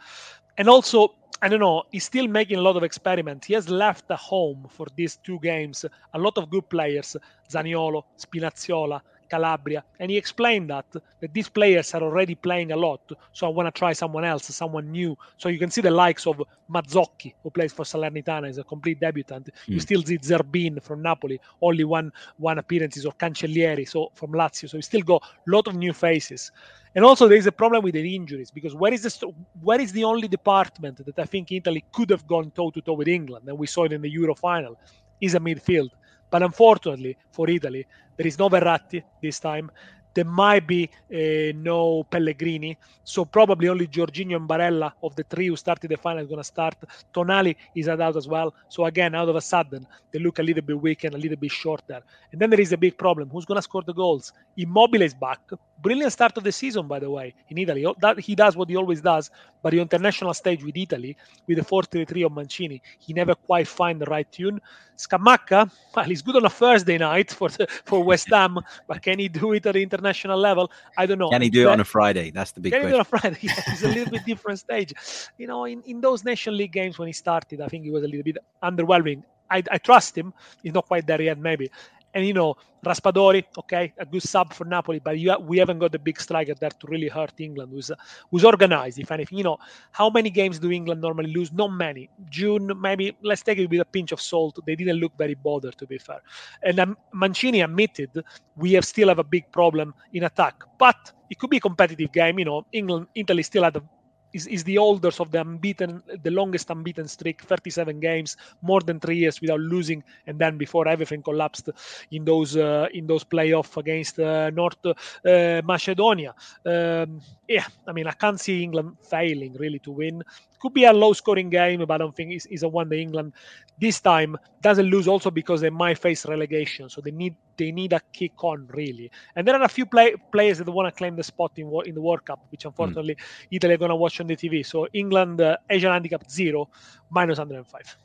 And 0.59 0.69
also, 0.69 1.14
I 1.40 1.49
don't 1.49 1.61
know, 1.61 1.85
he's 1.93 2.05
still 2.05 2.26
making 2.26 2.59
a 2.59 2.62
lot 2.62 2.76
of 2.76 2.83
experiments. 2.83 3.47
He 3.47 3.55
has 3.55 3.69
left 3.69 4.09
the 4.09 4.17
home 4.17 4.67
for 4.69 4.87
these 4.97 5.17
two 5.17 5.38
games 5.40 5.85
a 6.14 6.19
lot 6.19 6.37
of 6.37 6.50
good 6.50 6.69
players, 6.69 7.17
Zaniolo, 7.49 8.02
Spinazzola, 8.19 9.00
Calabria, 9.28 9.85
and 9.99 10.11
he 10.11 10.16
explained 10.16 10.70
that 10.70 10.87
that 11.20 11.32
these 11.32 11.49
players 11.49 11.94
are 11.94 12.02
already 12.02 12.35
playing 12.35 12.73
a 12.73 12.76
lot, 12.76 13.00
so 13.32 13.47
I 13.47 13.50
want 13.50 13.66
to 13.73 13.78
try 13.78 13.92
someone 13.92 14.25
else, 14.25 14.44
someone 14.54 14.90
new. 14.90 15.16
So 15.37 15.49
you 15.49 15.58
can 15.58 15.70
see 15.70 15.80
the 15.80 15.90
likes 15.90 16.26
of 16.26 16.42
Mazzocchi, 16.73 17.35
who 17.42 17.50
plays 17.50 17.73
for 17.73 17.85
Salernitana, 17.85 18.49
is 18.49 18.58
a 18.58 18.64
complete 18.64 19.00
debutant. 19.00 19.47
Mm. 19.47 19.75
You 19.75 19.80
still 19.80 20.02
see 20.02 20.18
Zerbin 20.18 20.82
from 20.82 21.02
Napoli, 21.02 21.40
only 21.61 21.85
one 21.85 22.12
one 22.37 22.58
appearances, 22.58 23.04
or 23.06 23.12
Cancellieri, 23.12 23.88
so 23.88 24.11
from 24.14 24.32
Lazio. 24.32 24.68
So 24.68 24.76
you 24.76 24.82
still 24.82 25.02
got 25.02 25.23
a 25.23 25.50
lot 25.50 25.66
of 25.68 25.75
new 25.76 25.92
faces. 25.92 26.50
And 26.94 27.04
also, 27.04 27.28
there 27.28 27.38
is 27.38 27.47
a 27.47 27.52
problem 27.52 27.85
with 27.85 27.94
the 27.94 28.16
injuries 28.16 28.50
because 28.50 28.75
where 28.75 28.92
is 28.92 29.02
the 29.02 29.32
where 29.61 29.80
is 29.80 29.92
the 29.92 30.04
only 30.04 30.28
department 30.28 31.04
that 31.04 31.18
I 31.18 31.25
think 31.25 31.52
Italy 31.52 31.85
could 31.92 32.11
have 32.11 32.26
gone 32.26 32.50
toe 32.50 32.70
to 32.70 32.80
toe 32.80 32.94
with 32.94 33.08
England, 33.08 33.49
and 33.49 33.58
we 33.58 33.66
saw 33.66 33.85
it 33.85 33.92
in 33.92 34.02
the 34.02 34.11
Euro 34.11 34.35
final, 34.35 34.78
is 35.20 35.35
a 35.35 35.40
midfield. 35.40 35.90
But 36.30 36.42
unfortunately 36.42 37.16
for 37.30 37.49
Italy, 37.49 37.87
there 38.16 38.26
is 38.26 38.38
no 38.38 38.49
Verratti 38.49 39.02
this 39.23 39.40
time. 39.40 39.70
There 40.14 40.25
might 40.25 40.66
be 40.66 40.90
uh, 41.14 41.52
no 41.54 42.02
Pellegrini, 42.02 42.76
so 43.04 43.25
probably 43.25 43.68
only 43.68 43.87
Jorginho 43.87 44.37
and 44.37 44.49
Barella 44.49 44.92
of 45.02 45.14
the 45.14 45.23
three 45.23 45.47
who 45.47 45.54
started 45.54 45.90
the 45.90 45.97
final 45.97 46.23
is 46.23 46.28
going 46.28 46.40
to 46.40 46.44
start. 46.44 46.75
Tonali 47.14 47.54
is 47.76 47.88
out 47.88 48.16
as 48.16 48.26
well. 48.26 48.52
So 48.68 48.87
again, 48.87 49.14
out 49.14 49.28
of 49.28 49.37
a 49.37 49.40
sudden, 49.40 49.87
they 50.11 50.18
look 50.18 50.40
a 50.40 50.42
little 50.42 50.62
bit 50.62 50.80
weak 50.80 51.04
and 51.04 51.14
a 51.14 51.18
little 51.18 51.37
bit 51.37 51.52
short 51.52 51.82
there. 51.87 52.02
And 52.32 52.40
then 52.40 52.50
there 52.50 52.61
is 52.61 52.73
a 52.73 52.76
big 52.76 52.99
problem: 52.99 53.30
who's 53.30 53.44
going 53.44 53.58
to 53.58 53.62
score 53.62 53.82
the 53.82 53.94
goals? 53.94 54.32
Immobile 54.56 55.02
is 55.02 55.14
back. 55.14 55.40
Brilliant 55.80 56.12
start 56.12 56.37
of 56.37 56.44
the 56.44 56.50
season, 56.50 56.88
by 56.88 56.99
the 56.99 57.11
way, 57.11 57.35
in 57.49 57.58
Italy. 57.58 57.87
Oh, 57.87 57.94
that 58.00 58.18
he 58.18 58.35
does 58.35 58.56
what 58.56 58.68
he 58.68 58.76
always 58.76 59.00
does, 59.00 59.30
but 59.62 59.70
the 59.70 59.80
international 59.80 60.35
stage 60.35 60.64
with 60.64 60.76
Italy, 60.76 61.16
with 61.47 61.58
the 61.58 61.64
4-3-3 61.64 62.26
of 62.26 62.32
Mancini, 62.32 62.82
he 62.99 63.12
never 63.12 63.35
quite 63.35 63.68
find 63.68 64.00
the 64.00 64.06
right 64.06 64.30
tune. 64.32 64.61
Scamacca, 64.97 65.70
well, 65.94 66.04
he's 66.04 66.23
good 66.23 66.35
on 66.35 66.44
a 66.44 66.50
Thursday 66.50 66.99
night 66.99 67.30
for 67.30 67.49
the, 67.49 67.68
for 67.85 68.02
West 68.02 68.28
Ham, 68.32 68.58
but 68.88 69.02
can 69.02 69.20
he 69.20 69.28
do 69.28 69.52
it 69.52 69.66
at 69.66 69.75
the 69.75 69.82
international 69.82 70.38
level? 70.38 70.70
I 70.97 71.06
don't 71.06 71.18
know. 71.18 71.30
Can 71.30 71.42
he 71.42 71.50
do 71.50 71.68
it 71.68 71.73
on 71.73 71.78
a 71.78 71.85
Friday? 71.85 72.30
That's 72.30 72.50
the 72.50 72.61
big 72.61 72.73
can 72.73 72.82
question. 72.82 73.04
Can 73.04 73.35
he 73.35 73.38
do 73.38 73.47
it 73.47 73.54
on 73.54 73.54
a 73.54 73.54
Friday? 73.54 73.64
Yeah, 73.68 73.73
it's 73.73 73.82
a 73.85 73.88
little 73.88 74.11
bit 74.11 74.25
different 74.26 74.58
stage. 74.58 74.92
You 75.38 75.47
know, 75.47 75.64
in, 75.64 75.82
in 75.82 76.00
those 76.00 76.25
Nation 76.25 76.56
League 76.56 76.73
games 76.73 76.99
when 76.99 77.06
he 77.06 77.12
started, 77.12 77.61
I 77.61 77.68
think 77.68 77.85
he 77.85 77.90
was 77.90 78.02
a 78.02 78.08
little 78.08 78.25
bit 78.25 78.38
underwhelming. 78.62 79.23
I, 79.50 79.62
I 79.70 79.78
trust 79.78 80.16
him. 80.16 80.35
He's 80.62 80.75
not 80.75 80.87
quite 80.87 81.06
there 81.06 81.23
yet, 81.23 81.38
maybe. 81.38 81.70
And 82.15 82.27
you 82.27 82.33
know, 82.33 82.57
Raspadori, 82.85 83.45
okay, 83.59 83.93
a 83.99 84.07
good 84.07 84.23
sub 84.23 84.53
for 84.55 84.65
Napoli, 84.65 84.99
but 84.99 85.17
we 85.43 85.59
haven't 85.59 85.79
got 85.79 85.93
the 85.93 85.99
big 85.99 86.21
striker 86.21 86.55
there 86.55 86.71
to 86.71 86.87
really 86.87 87.09
hurt 87.09 87.33
England, 87.38 87.71
who's 87.73 87.91
who's 88.31 88.45
organized. 88.45 88.99
If 88.99 89.11
anything, 89.11 89.38
you 89.38 89.45
know, 89.45 89.59
how 89.93 90.09
many 90.09 90.31
games 90.31 90.59
do 90.59 90.71
England 90.71 91.00
normally 91.00 91.33
lose? 91.33 91.53
Not 91.53 91.69
many. 91.69 92.09
June, 92.31 92.73
maybe. 92.81 93.17
Let's 93.23 93.43
take 93.43 93.59
it 93.59 93.69
with 93.69 93.81
a 93.81 93.85
pinch 93.85 94.12
of 94.12 94.21
salt. 94.21 94.59
They 94.65 94.75
didn't 94.75 94.97
look 94.97 95.12
very 95.19 95.35
bothered, 95.35 95.77
to 95.79 95.87
be 95.87 95.99
fair. 95.99 96.21
And 96.62 96.79
um, 96.81 96.97
Mancini 97.12 97.61
admitted 97.61 98.25
we 98.57 98.73
have 98.73 98.85
still 98.85 99.09
have 99.09 99.19
a 99.19 99.25
big 99.25 99.50
problem 99.53 99.95
in 100.12 100.25
attack, 100.25 100.62
but 100.79 101.12
it 101.31 101.38
could 101.38 101.50
be 101.50 101.59
a 101.59 101.61
competitive 101.61 102.12
game. 102.12 102.38
You 102.38 102.47
know, 102.47 102.67
England, 102.73 103.09
Italy 103.15 103.43
still 103.43 103.65
had 103.65 103.77
a 103.77 103.83
is, 104.32 104.47
is 104.47 104.64
the 104.64 104.78
oldest 104.78 105.20
of 105.20 105.30
the 105.30 105.40
unbeaten, 105.40 106.02
the 106.23 106.30
longest 106.30 106.70
unbeaten 106.70 107.08
streak, 107.08 107.42
37 107.42 108.00
games, 108.00 108.37
more 108.62 108.80
than 108.80 109.00
three 109.00 109.16
years 109.16 109.40
without 109.40 109.61
losing, 109.61 110.02
and 110.26 110.38
then 110.38 110.58
before 110.58 110.88
everything 110.88 111.23
collapsed 111.23 111.70
in 112.11 112.25
those 112.25 112.56
uh, 112.56 112.87
in 112.92 113.06
those 113.06 113.25
playoff 113.25 113.76
against 113.76 114.18
uh, 114.18 114.50
North 114.50 114.85
uh, 114.87 115.62
Macedonia. 115.64 116.35
Um, 116.64 117.20
yeah, 117.49 117.64
I 117.87 117.92
mean, 117.92 118.06
I 118.06 118.12
can't 118.12 118.40
see 118.40 118.62
England 118.62 118.97
failing 119.02 119.54
really 119.54 119.78
to 119.80 119.92
win. 119.92 120.23
Could 120.61 120.75
be 120.75 120.85
a 120.85 120.92
low 120.92 121.12
scoring 121.12 121.50
game, 121.50 121.80
but 121.80 121.90
I 121.90 121.99
don't 121.99 122.14
think 122.14 122.32
it's, 122.32 122.47
it's 122.47 122.62
a 122.62 122.68
one 122.68 122.88
that 122.88 122.97
England 122.97 123.32
this 123.80 124.00
time 124.00 124.37
doesn't 124.61 124.87
lose 124.87 125.06
also 125.06 125.30
because 125.30 125.61
they 125.61 125.70
might 125.70 125.99
face 125.99 126.26
relegation. 126.26 126.88
So 126.88 127.00
they 127.00 127.11
need 127.11 127.37
they 127.56 127.73
need 127.73 127.92
a 127.92 128.00
kick 128.12 128.42
on 128.44 128.68
really. 128.75 129.11
And 129.37 129.47
there 129.47 129.54
are 129.54 129.62
a 129.62 129.68
few 129.68 129.87
play, 129.87 130.14
players 130.32 130.58
that 130.58 130.70
want 130.70 130.92
to 130.92 130.97
claim 130.97 131.16
the 131.16 131.25
spot 131.25 131.52
in, 131.56 131.73
in 131.87 131.94
the 131.94 132.00
World 132.00 132.25
Cup, 132.25 132.44
which 132.50 132.64
unfortunately 132.64 133.14
mm. 133.14 133.47
Italy 133.50 133.75
are 133.75 133.78
going 133.78 133.90
to 133.90 133.97
watch 133.97 134.20
on 134.20 134.26
the 134.26 134.37
TV. 134.37 134.64
So 134.64 134.87
England, 134.92 135.40
uh, 135.40 135.56
Asian 135.70 135.92
handicap 135.92 136.30
zero, 136.30 136.68
minus 137.11 137.38
105. 137.38 137.97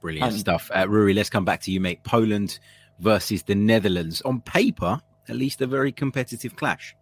Brilliant 0.00 0.32
um, 0.32 0.38
stuff. 0.38 0.70
Uh, 0.72 0.86
Ruairidh, 0.86 1.16
let's 1.16 1.30
come 1.30 1.44
back 1.44 1.60
to 1.62 1.72
you, 1.72 1.80
mate. 1.80 2.02
Poland 2.04 2.58
versus 2.98 3.42
the 3.42 3.54
Netherlands. 3.54 4.22
On 4.22 4.40
paper, 4.40 5.00
at 5.28 5.36
least 5.36 5.60
a 5.60 5.66
very 5.66 5.92
competitive 5.92 6.56
clash. 6.56 6.96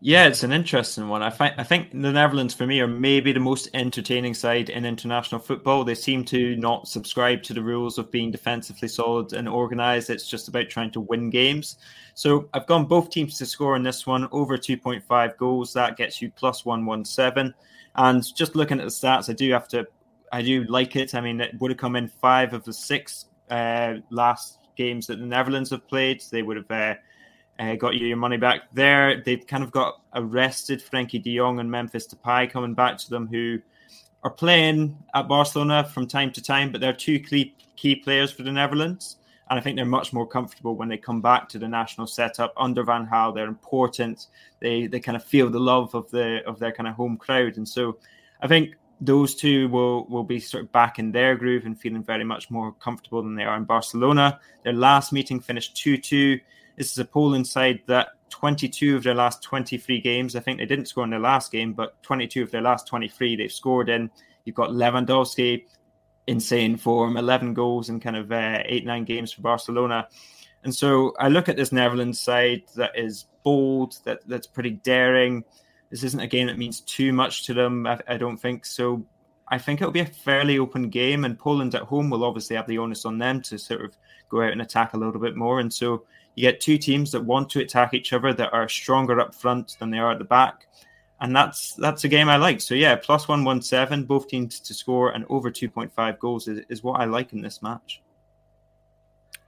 Yeah, 0.00 0.28
it's 0.28 0.44
an 0.44 0.52
interesting 0.52 1.08
one. 1.08 1.24
I 1.24 1.30
find 1.30 1.54
I 1.58 1.64
think 1.64 1.90
the 1.90 2.12
Netherlands 2.12 2.54
for 2.54 2.66
me 2.66 2.80
are 2.80 2.86
maybe 2.86 3.32
the 3.32 3.40
most 3.40 3.68
entertaining 3.74 4.32
side 4.32 4.70
in 4.70 4.84
international 4.84 5.40
football. 5.40 5.82
They 5.82 5.96
seem 5.96 6.24
to 6.26 6.54
not 6.54 6.86
subscribe 6.86 7.42
to 7.44 7.54
the 7.54 7.62
rules 7.62 7.98
of 7.98 8.12
being 8.12 8.30
defensively 8.30 8.86
solid 8.86 9.32
and 9.32 9.48
organized. 9.48 10.08
It's 10.08 10.28
just 10.28 10.46
about 10.46 10.68
trying 10.68 10.92
to 10.92 11.00
win 11.00 11.30
games. 11.30 11.78
So 12.14 12.48
I've 12.54 12.68
gone 12.68 12.84
both 12.84 13.10
teams 13.10 13.38
to 13.38 13.46
score 13.46 13.74
in 13.74 13.82
this 13.82 14.06
one 14.06 14.28
over 14.30 14.56
2.5 14.56 15.36
goals. 15.36 15.72
That 15.72 15.96
gets 15.96 16.22
you 16.22 16.30
plus 16.30 16.64
117. 16.64 17.52
And 17.96 18.22
just 18.36 18.54
looking 18.54 18.78
at 18.78 18.84
the 18.84 18.90
stats, 18.90 19.28
I 19.28 19.32
do 19.32 19.50
have 19.50 19.66
to 19.68 19.84
I 20.30 20.42
do 20.42 20.62
like 20.64 20.94
it. 20.94 21.16
I 21.16 21.20
mean, 21.20 21.40
it 21.40 21.60
would 21.60 21.72
have 21.72 21.78
come 21.78 21.96
in 21.96 22.06
five 22.06 22.52
of 22.52 22.62
the 22.62 22.72
six 22.72 23.24
uh, 23.50 23.94
last 24.10 24.60
games 24.76 25.08
that 25.08 25.18
the 25.18 25.26
Netherlands 25.26 25.70
have 25.70 25.88
played. 25.88 26.22
They 26.30 26.42
would 26.42 26.58
have 26.58 26.70
uh, 26.70 26.94
uh, 27.58 27.74
got 27.74 27.94
you 27.94 28.06
your 28.06 28.16
money 28.16 28.36
back 28.36 28.62
there. 28.72 29.22
They've 29.24 29.46
kind 29.46 29.64
of 29.64 29.70
got 29.70 30.00
arrested 30.14 30.82
Frenkie 30.82 31.22
de 31.22 31.36
Jong 31.36 31.60
and 31.60 31.70
Memphis 31.70 32.06
Depay 32.06 32.50
coming 32.50 32.74
back 32.74 32.98
to 32.98 33.10
them, 33.10 33.26
who 33.26 33.58
are 34.22 34.30
playing 34.30 34.96
at 35.14 35.28
Barcelona 35.28 35.84
from 35.84 36.06
time 36.06 36.32
to 36.32 36.42
time, 36.42 36.72
but 36.72 36.80
they're 36.80 36.92
two 36.92 37.18
key, 37.18 37.54
key 37.76 37.96
players 37.96 38.30
for 38.32 38.42
the 38.42 38.52
Netherlands. 38.52 39.16
And 39.50 39.58
I 39.58 39.62
think 39.62 39.76
they're 39.76 39.86
much 39.86 40.12
more 40.12 40.26
comfortable 40.26 40.76
when 40.76 40.88
they 40.88 40.98
come 40.98 41.22
back 41.22 41.48
to 41.50 41.58
the 41.58 41.68
national 41.68 42.06
setup 42.06 42.52
under 42.56 42.82
Van 42.84 43.06
Gaal. 43.06 43.34
They're 43.34 43.46
important. 43.46 44.26
They 44.60 44.86
they 44.86 45.00
kind 45.00 45.16
of 45.16 45.24
feel 45.24 45.48
the 45.48 45.58
love 45.58 45.94
of 45.94 46.10
the 46.10 46.44
of 46.46 46.58
their 46.58 46.72
kind 46.72 46.86
of 46.86 46.94
home 46.94 47.16
crowd, 47.16 47.56
and 47.56 47.66
so 47.66 47.96
I 48.42 48.46
think 48.46 48.74
those 49.00 49.34
two 49.34 49.68
will 49.68 50.04
will 50.08 50.24
be 50.24 50.38
sort 50.38 50.64
of 50.64 50.72
back 50.72 50.98
in 50.98 51.12
their 51.12 51.34
groove 51.34 51.64
and 51.64 51.80
feeling 51.80 52.02
very 52.02 52.24
much 52.24 52.50
more 52.50 52.72
comfortable 52.72 53.22
than 53.22 53.36
they 53.36 53.44
are 53.44 53.56
in 53.56 53.64
Barcelona. 53.64 54.38
Their 54.64 54.74
last 54.74 55.12
meeting 55.12 55.40
finished 55.40 55.76
two 55.76 55.96
two. 55.96 56.40
This 56.78 56.92
is 56.92 56.98
a 56.98 57.04
Poland 57.04 57.46
side 57.46 57.80
that 57.86 58.10
22 58.30 58.96
of 58.96 59.02
their 59.02 59.14
last 59.14 59.42
23 59.42 60.00
games, 60.00 60.36
I 60.36 60.40
think 60.40 60.58
they 60.58 60.66
didn't 60.66 60.86
score 60.86 61.02
in 61.02 61.10
their 61.10 61.18
last 61.18 61.50
game, 61.50 61.72
but 61.72 62.00
22 62.04 62.44
of 62.44 62.52
their 62.52 62.62
last 62.62 62.86
23 62.86 63.34
they've 63.34 63.50
scored 63.50 63.88
in. 63.88 64.08
You've 64.44 64.54
got 64.54 64.70
Lewandowski, 64.70 65.64
insane 66.28 66.76
form, 66.76 67.16
11 67.16 67.52
goals 67.54 67.88
in 67.88 67.98
kind 67.98 68.16
of 68.16 68.30
uh, 68.30 68.62
eight, 68.64 68.86
nine 68.86 69.04
games 69.04 69.32
for 69.32 69.42
Barcelona. 69.42 70.06
And 70.62 70.72
so 70.72 71.14
I 71.18 71.28
look 71.28 71.48
at 71.48 71.56
this 71.56 71.72
Netherlands 71.72 72.20
side 72.20 72.62
that 72.76 72.96
is 72.96 73.26
bold, 73.42 73.96
that 74.04 74.20
that's 74.28 74.46
pretty 74.46 74.70
daring. 74.70 75.44
This 75.90 76.04
isn't 76.04 76.20
a 76.20 76.26
game 76.28 76.46
that 76.46 76.58
means 76.58 76.80
too 76.82 77.12
much 77.12 77.44
to 77.46 77.54
them, 77.54 77.88
I, 77.88 77.98
I 78.06 78.16
don't 78.18 78.36
think. 78.36 78.66
So 78.66 79.04
I 79.48 79.58
think 79.58 79.80
it'll 79.80 79.92
be 79.92 80.00
a 80.00 80.06
fairly 80.06 80.58
open 80.58 80.90
game, 80.90 81.24
and 81.24 81.38
Poland 81.38 81.74
at 81.74 81.82
home 81.82 82.10
will 82.10 82.24
obviously 82.24 82.54
have 82.56 82.66
the 82.66 82.78
onus 82.78 83.04
on 83.04 83.18
them 83.18 83.40
to 83.42 83.58
sort 83.58 83.84
of 83.84 83.96
go 84.28 84.42
out 84.42 84.52
and 84.52 84.62
attack 84.62 84.94
a 84.94 84.98
little 84.98 85.20
bit 85.20 85.36
more. 85.36 85.60
And 85.60 85.72
so 85.72 86.04
you 86.38 86.42
get 86.42 86.60
two 86.60 86.78
teams 86.78 87.10
that 87.10 87.20
want 87.20 87.50
to 87.50 87.58
attack 87.58 87.94
each 87.94 88.12
other 88.12 88.32
that 88.32 88.52
are 88.52 88.68
stronger 88.68 89.18
up 89.18 89.34
front 89.34 89.76
than 89.80 89.90
they 89.90 89.98
are 89.98 90.12
at 90.12 90.18
the 90.18 90.24
back. 90.24 90.68
And 91.20 91.34
that's 91.34 91.74
that's 91.74 92.04
a 92.04 92.08
game 92.08 92.28
I 92.28 92.36
like. 92.36 92.60
So 92.60 92.76
yeah, 92.76 92.94
plus 92.94 93.26
one 93.26 93.42
one 93.42 93.60
seven, 93.60 94.04
both 94.04 94.28
teams 94.28 94.60
to 94.60 94.72
score 94.72 95.10
and 95.10 95.24
over 95.28 95.50
two 95.50 95.68
point 95.68 95.92
five 95.92 96.20
goals 96.20 96.46
is, 96.46 96.64
is 96.68 96.84
what 96.84 97.00
I 97.00 97.06
like 97.06 97.32
in 97.32 97.40
this 97.42 97.60
match. 97.60 98.02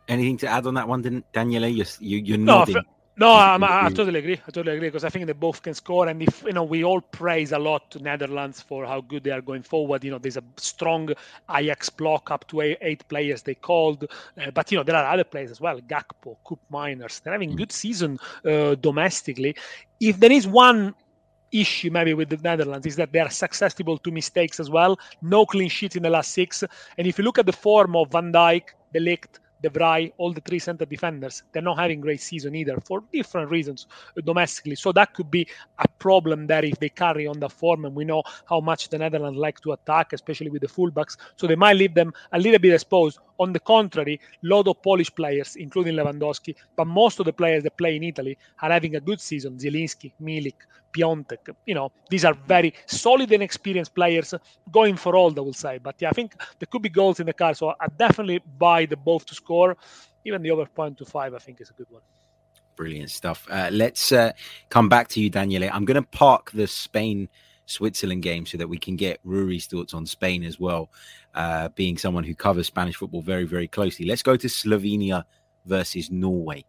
Anything 0.09 0.37
to 0.39 0.49
add 0.49 0.67
on 0.67 0.75
that 0.75 0.89
one, 0.89 1.23
Daniele? 1.33 1.69
You're, 1.69 1.87
you, 2.01 2.35
are 2.35 2.39
nodding. 2.39 2.75
No, 2.75 2.83
no, 3.21 3.35
I'm, 3.35 3.63
I, 3.63 3.91
totally 3.91 4.19
agree. 4.19 4.41
I 4.49 4.51
totally 4.51 4.77
agree 4.77 4.89
because 4.89 5.05
I 5.05 5.11
think 5.11 5.27
they 5.27 5.35
both 5.35 5.61
can 5.61 5.75
score, 5.75 6.09
and 6.09 6.23
if 6.23 6.43
you 6.43 6.55
know, 6.55 6.65
we 6.65 6.83
all 6.85 7.03
praise 7.03 7.53
a 7.53 7.59
lot 7.59 7.91
to 7.91 7.99
Netherlands 7.99 8.63
for 8.63 8.87
how 8.87 9.03
good 9.03 9.25
they 9.25 9.31
are 9.31 9.43
going 9.43 9.63
forward. 9.63 10.03
You 10.03 10.13
know, 10.13 10.19
there's 10.19 10.39
a 10.39 10.43
strong 10.57 11.11
Ajax 11.55 11.91
block 11.91 12.31
up 12.31 12.49
to 12.49 12.63
eight, 12.63 12.79
eight 12.81 13.07
players 13.09 13.43
they 13.43 13.55
called, 13.55 14.05
uh, 14.41 14.51
but 14.53 14.73
you 14.73 14.79
know 14.79 14.85
there 14.85 14.97
are 14.97 15.13
other 15.13 15.25
players 15.25 15.51
as 15.51 15.61
well. 15.61 15.79
Gakpo, 15.83 16.39
Koop 16.47 16.61
Meiners, 16.73 17.23
they're 17.23 17.35
having 17.35 17.55
good 17.57 17.73
season 17.73 18.19
uh, 18.47 18.75
domestically. 18.77 19.55
If 20.01 20.19
there 20.19 20.33
is 20.33 20.47
one 20.47 20.95
issue 21.53 21.91
maybe 21.91 22.15
with 22.15 22.31
the 22.31 22.39
Netherlands 22.39 22.87
is 22.87 22.97
that 22.97 23.13
they 23.13 23.19
are 23.19 23.29
susceptible 23.29 23.99
to 23.99 24.11
mistakes 24.11 24.61
as 24.61 24.71
well. 24.71 24.99
No 25.21 25.45
clean 25.45 25.69
sheet 25.69 25.95
in 25.97 26.05
the 26.05 26.11
last 26.11 26.33
six, 26.33 26.65
and 26.97 27.07
if 27.07 27.19
you 27.19 27.25
look 27.25 27.39
at 27.39 27.45
the 27.45 27.53
form 27.53 27.97
of 27.97 28.11
Van 28.13 28.33
Dijk, 28.33 28.69
De 28.95 29.01
Ligt, 29.01 29.41
De 29.63 29.71
Vrij, 29.71 30.13
all 30.17 30.33
the 30.33 30.41
three 30.41 30.59
center 30.59 30.85
defenders, 30.85 31.43
they're 31.53 31.63
not 31.63 31.79
having 31.79 32.01
great 32.01 32.21
season 32.21 32.55
either 32.55 32.79
for 32.81 33.03
different 33.13 33.51
reasons 33.51 33.87
domestically. 34.25 34.75
So 34.75 34.93
that 34.93 35.15
could 35.15 35.31
be 35.31 35.47
a 35.79 35.89
problem 35.99 36.47
there 36.47 36.65
if 36.65 36.79
they 36.79 36.89
carry 36.89 37.27
on 37.27 37.41
the 37.41 37.49
form. 37.49 37.85
And 37.85 37.95
we 37.95 38.05
know 38.05 38.23
how 38.49 38.61
much 38.61 38.89
the 38.89 38.99
Netherlands 38.99 39.39
like 39.39 39.61
to 39.61 39.73
attack, 39.73 40.13
especially 40.13 40.51
with 40.51 40.63
the 40.63 40.69
fullbacks. 40.69 41.17
So 41.37 41.47
they 41.47 41.57
might 41.57 41.77
leave 41.77 41.95
them 41.95 42.13
a 42.33 42.39
little 42.39 42.59
bit 42.59 42.75
exposed. 42.75 43.19
On 43.39 43.53
the 43.53 43.61
contrary, 43.61 44.21
a 44.23 44.47
lot 44.47 44.69
of 44.69 44.83
Polish 44.83 45.15
players, 45.15 45.57
including 45.57 45.95
Lewandowski, 45.95 46.55
but 46.77 46.87
most 46.87 47.21
of 47.21 47.27
the 47.27 47.33
players 47.33 47.63
that 47.63 47.77
play 47.77 47.97
in 47.97 48.03
Italy 48.03 48.37
are 48.61 48.71
having 48.71 48.97
a 48.97 49.01
good 49.01 49.21
season. 49.21 49.57
Zielinski, 49.57 50.13
Milik, 50.23 50.57
Piątek. 50.93 51.55
You 51.67 51.75
know, 51.75 51.93
these 52.11 52.25
are 52.25 52.35
very 52.47 52.75
solid 52.87 53.33
and 53.33 53.43
experienced 53.43 53.95
players 53.95 54.35
going 54.71 54.97
for 54.97 55.17
all, 55.17 55.31
I 55.37 55.41
will 55.41 55.53
say. 55.53 55.79
But 55.79 55.97
yeah, 56.01 56.11
I 56.11 56.13
think 56.13 56.35
there 56.59 56.69
could 56.71 56.83
be 56.83 56.89
goals 56.89 57.21
in 57.21 57.27
the 57.27 57.33
car. 57.33 57.55
So 57.55 57.71
I 57.81 57.87
definitely 57.97 58.43
buy 58.59 58.87
the 58.87 58.97
both 58.97 59.25
to 59.27 59.35
score. 59.35 59.50
Even 60.25 60.43
the 60.43 60.51
over 60.51 60.67
point 60.67 60.99
to 60.99 61.05
five, 61.05 61.35
I 61.35 61.39
think, 61.39 61.61
is 61.61 61.71
a 61.71 61.73
good 61.73 61.91
one. 61.91 62.03
Brilliant 62.77 63.11
stuff. 63.11 63.47
Uh, 63.51 63.69
let's 63.73 64.13
uh, 64.13 64.33
come 64.69 64.89
back 64.89 65.09
to 65.09 65.21
you, 65.21 65.31
Daniele. 65.31 65.71
I'm 65.73 65.85
going 65.85 66.03
to 66.03 66.09
park 66.09 66.51
the 66.53 66.67
Spain 66.67 67.29
Switzerland 67.71 68.23
game 68.23 68.45
so 68.47 68.59
that 68.59 68.69
we 68.69 68.79
can 68.79 68.97
get 68.97 69.25
Ruairi's 69.25 69.67
thoughts 69.67 69.95
on 69.95 70.05
Spain 70.05 70.45
as 70.45 70.59
well, 70.59 70.91
uh, 71.35 71.69
being 71.71 71.97
someone 71.97 72.25
who 72.25 72.35
covers 72.35 72.67
Spanish 72.67 72.97
football 72.97 73.23
very, 73.23 73.45
very 73.45 73.69
closely. 73.69 74.07
Let's 74.07 74.23
go 74.23 74.37
to 74.37 74.49
Slovenia 74.49 75.25
versus 75.65 76.11
Norway. 76.11 76.65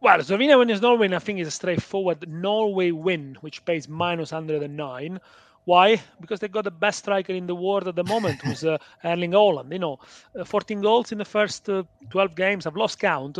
Well, 0.00 0.18
Slovenia 0.18 0.64
versus 0.64 0.82
Norway, 0.82 1.12
I 1.14 1.18
think, 1.18 1.40
is 1.40 1.48
a 1.48 1.52
straightforward 1.52 2.28
Norway 2.28 2.90
win, 2.90 3.36
which 3.40 3.64
pays 3.64 3.88
minus 3.88 4.32
109. 4.32 5.20
Why? 5.64 6.00
Because 6.20 6.40
they 6.40 6.48
got 6.48 6.64
the 6.64 6.70
best 6.70 7.00
striker 7.00 7.32
in 7.32 7.46
the 7.46 7.54
world 7.54 7.86
at 7.88 7.94
the 7.94 8.04
moment, 8.04 8.40
who's 8.42 8.64
uh, 8.64 8.78
Erling 9.04 9.32
Haaland. 9.32 9.72
You 9.72 9.78
know, 9.78 9.98
uh, 10.38 10.44
14 10.44 10.80
goals 10.80 11.12
in 11.12 11.18
the 11.18 11.24
first 11.24 11.68
uh, 11.68 11.84
12 12.10 12.34
games. 12.34 12.66
I've 12.66 12.76
lost 12.76 12.98
count 12.98 13.38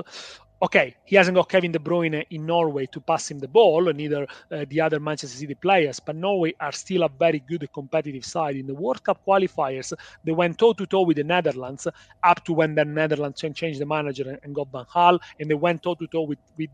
okay, 0.63 0.95
he 1.05 1.17
hasn't 1.17 1.35
got 1.35 1.49
Kevin 1.49 1.73
De 1.73 1.79
Bruyne 1.79 2.25
in 2.31 2.47
Norway 2.47 2.87
to 2.87 3.01
pass 3.01 3.31
him 3.31 3.41
the 3.41 3.49
ball, 3.49 3.93
neither 3.93 4.23
uh, 4.53 4.65
the 4.69 4.81
other 4.81 5.01
Manchester 5.01 5.37
City 5.37 5.55
players, 5.57 5.99
but 5.99 6.15
Norway 6.15 6.55
are 6.61 6.71
still 6.71 7.03
a 7.03 7.09
very 7.09 7.41
good 7.41 7.69
competitive 7.73 8.25
side. 8.25 8.57
In 8.57 8.67
the 8.69 8.75
World 8.75 9.03
Cup 9.03 9.21
qualifiers, 9.27 9.93
they 10.23 10.31
went 10.31 10.59
toe 10.59 10.73
to 10.75 10.87
toe 10.87 11.03
with 11.03 11.17
the 11.17 11.25
Netherlands 11.25 11.89
up 12.23 12.45
to 12.45 12.53
when 12.53 12.77
the 12.77 12.85
Netherlands 12.85 13.45
changed 13.55 13.81
the 13.81 13.87
manager 13.87 14.39
and 14.43 14.55
got 14.55 14.69
Van 14.71 14.85
Gaal, 14.85 15.19
and 15.41 15.51
they 15.51 15.55
went 15.55 15.83
toe 15.83 15.97
to 15.97 16.07
toe 16.07 16.23
with 16.23 16.39
with 16.57 16.71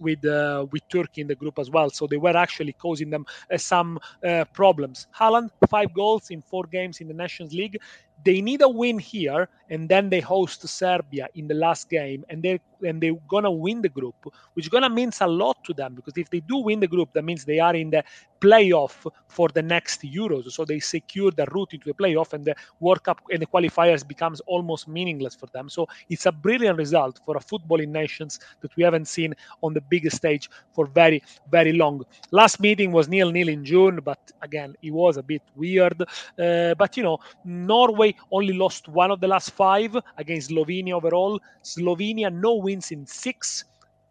with 0.00 0.24
uh, 0.24 0.66
with 0.72 0.82
Turkey 0.88 1.20
in 1.20 1.28
the 1.28 1.36
group 1.36 1.58
as 1.60 1.70
well. 1.70 1.90
So 1.90 2.08
they 2.08 2.16
were 2.16 2.36
actually 2.36 2.72
causing 2.72 3.10
them 3.10 3.24
uh, 3.52 3.56
some 3.56 4.00
uh, 4.26 4.46
problems. 4.52 5.06
Haaland, 5.16 5.50
five 5.70 5.94
goals 5.94 6.30
in 6.30 6.42
four 6.42 6.64
games 6.64 7.00
in 7.00 7.06
the 7.06 7.14
Nations 7.14 7.52
League 7.54 7.78
they 8.24 8.40
need 8.40 8.62
a 8.62 8.68
win 8.68 8.98
here 8.98 9.48
and 9.70 9.88
then 9.88 10.08
they 10.08 10.20
host 10.20 10.66
Serbia 10.66 11.28
in 11.34 11.46
the 11.46 11.54
last 11.54 11.88
game 11.88 12.24
and 12.28 12.42
they 12.42 12.60
and 12.84 13.00
they're 13.00 13.14
gonna 13.28 13.50
win 13.50 13.82
the 13.82 13.88
group, 13.88 14.14
which 14.54 14.70
gonna 14.70 14.88
means 14.88 15.20
a 15.20 15.26
lot 15.26 15.62
to 15.64 15.74
them 15.74 15.94
because 15.94 16.16
if 16.16 16.30
they 16.30 16.40
do 16.40 16.58
win 16.58 16.80
the 16.80 16.86
group, 16.86 17.12
that 17.12 17.24
means 17.24 17.44
they 17.44 17.58
are 17.58 17.74
in 17.74 17.90
the 17.90 18.02
playoff 18.40 19.10
for 19.26 19.48
the 19.48 19.62
next 19.62 20.02
Euros. 20.02 20.50
So 20.52 20.64
they 20.64 20.78
secure 20.78 21.30
the 21.30 21.46
route 21.46 21.74
into 21.74 21.86
the 21.86 21.94
playoff 21.94 22.32
and 22.32 22.44
the 22.44 22.54
World 22.80 23.02
Cup 23.02 23.20
and 23.30 23.42
the 23.42 23.46
qualifiers 23.46 24.06
becomes 24.06 24.40
almost 24.40 24.88
meaningless 24.88 25.34
for 25.34 25.46
them. 25.52 25.68
So 25.68 25.88
it's 26.08 26.26
a 26.26 26.32
brilliant 26.32 26.78
result 26.78 27.20
for 27.24 27.36
a 27.36 27.40
footballing 27.40 27.88
nations 27.88 28.38
that 28.60 28.74
we 28.76 28.82
haven't 28.84 29.08
seen 29.08 29.34
on 29.62 29.74
the 29.74 29.80
biggest 29.80 30.16
stage 30.16 30.48
for 30.72 30.86
very, 30.86 31.22
very 31.50 31.72
long. 31.72 32.02
Last 32.30 32.60
meeting 32.60 32.92
was 32.92 33.08
nil 33.08 33.30
nil 33.30 33.48
in 33.48 33.64
June, 33.64 34.00
but 34.04 34.18
again, 34.42 34.74
it 34.82 34.92
was 34.92 35.16
a 35.16 35.22
bit 35.22 35.42
weird. 35.56 36.00
Uh, 36.38 36.74
but 36.74 36.96
you 36.96 37.02
know, 37.02 37.18
Norway 37.44 38.07
only 38.30 38.52
lost 38.54 38.88
one 38.88 39.10
of 39.10 39.20
the 39.20 39.28
last 39.28 39.50
five 39.50 39.96
against 40.16 40.50
Slovenia 40.50 40.92
overall. 40.92 41.40
Slovenia 41.62 42.32
no 42.32 42.56
wins 42.56 42.90
in 42.90 43.06
six. 43.06 43.64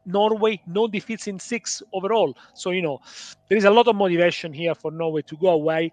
Norway, 0.05 0.61
no 0.65 0.87
defeats 0.87 1.27
in 1.27 1.39
six 1.39 1.83
overall. 1.93 2.35
So, 2.53 2.71
you 2.71 2.81
know, 2.81 2.99
there 3.49 3.57
is 3.57 3.65
a 3.65 3.69
lot 3.69 3.87
of 3.87 3.95
motivation 3.95 4.53
here 4.53 4.73
for 4.73 4.89
Norway 4.91 5.21
to 5.23 5.35
go 5.37 5.49
away. 5.49 5.91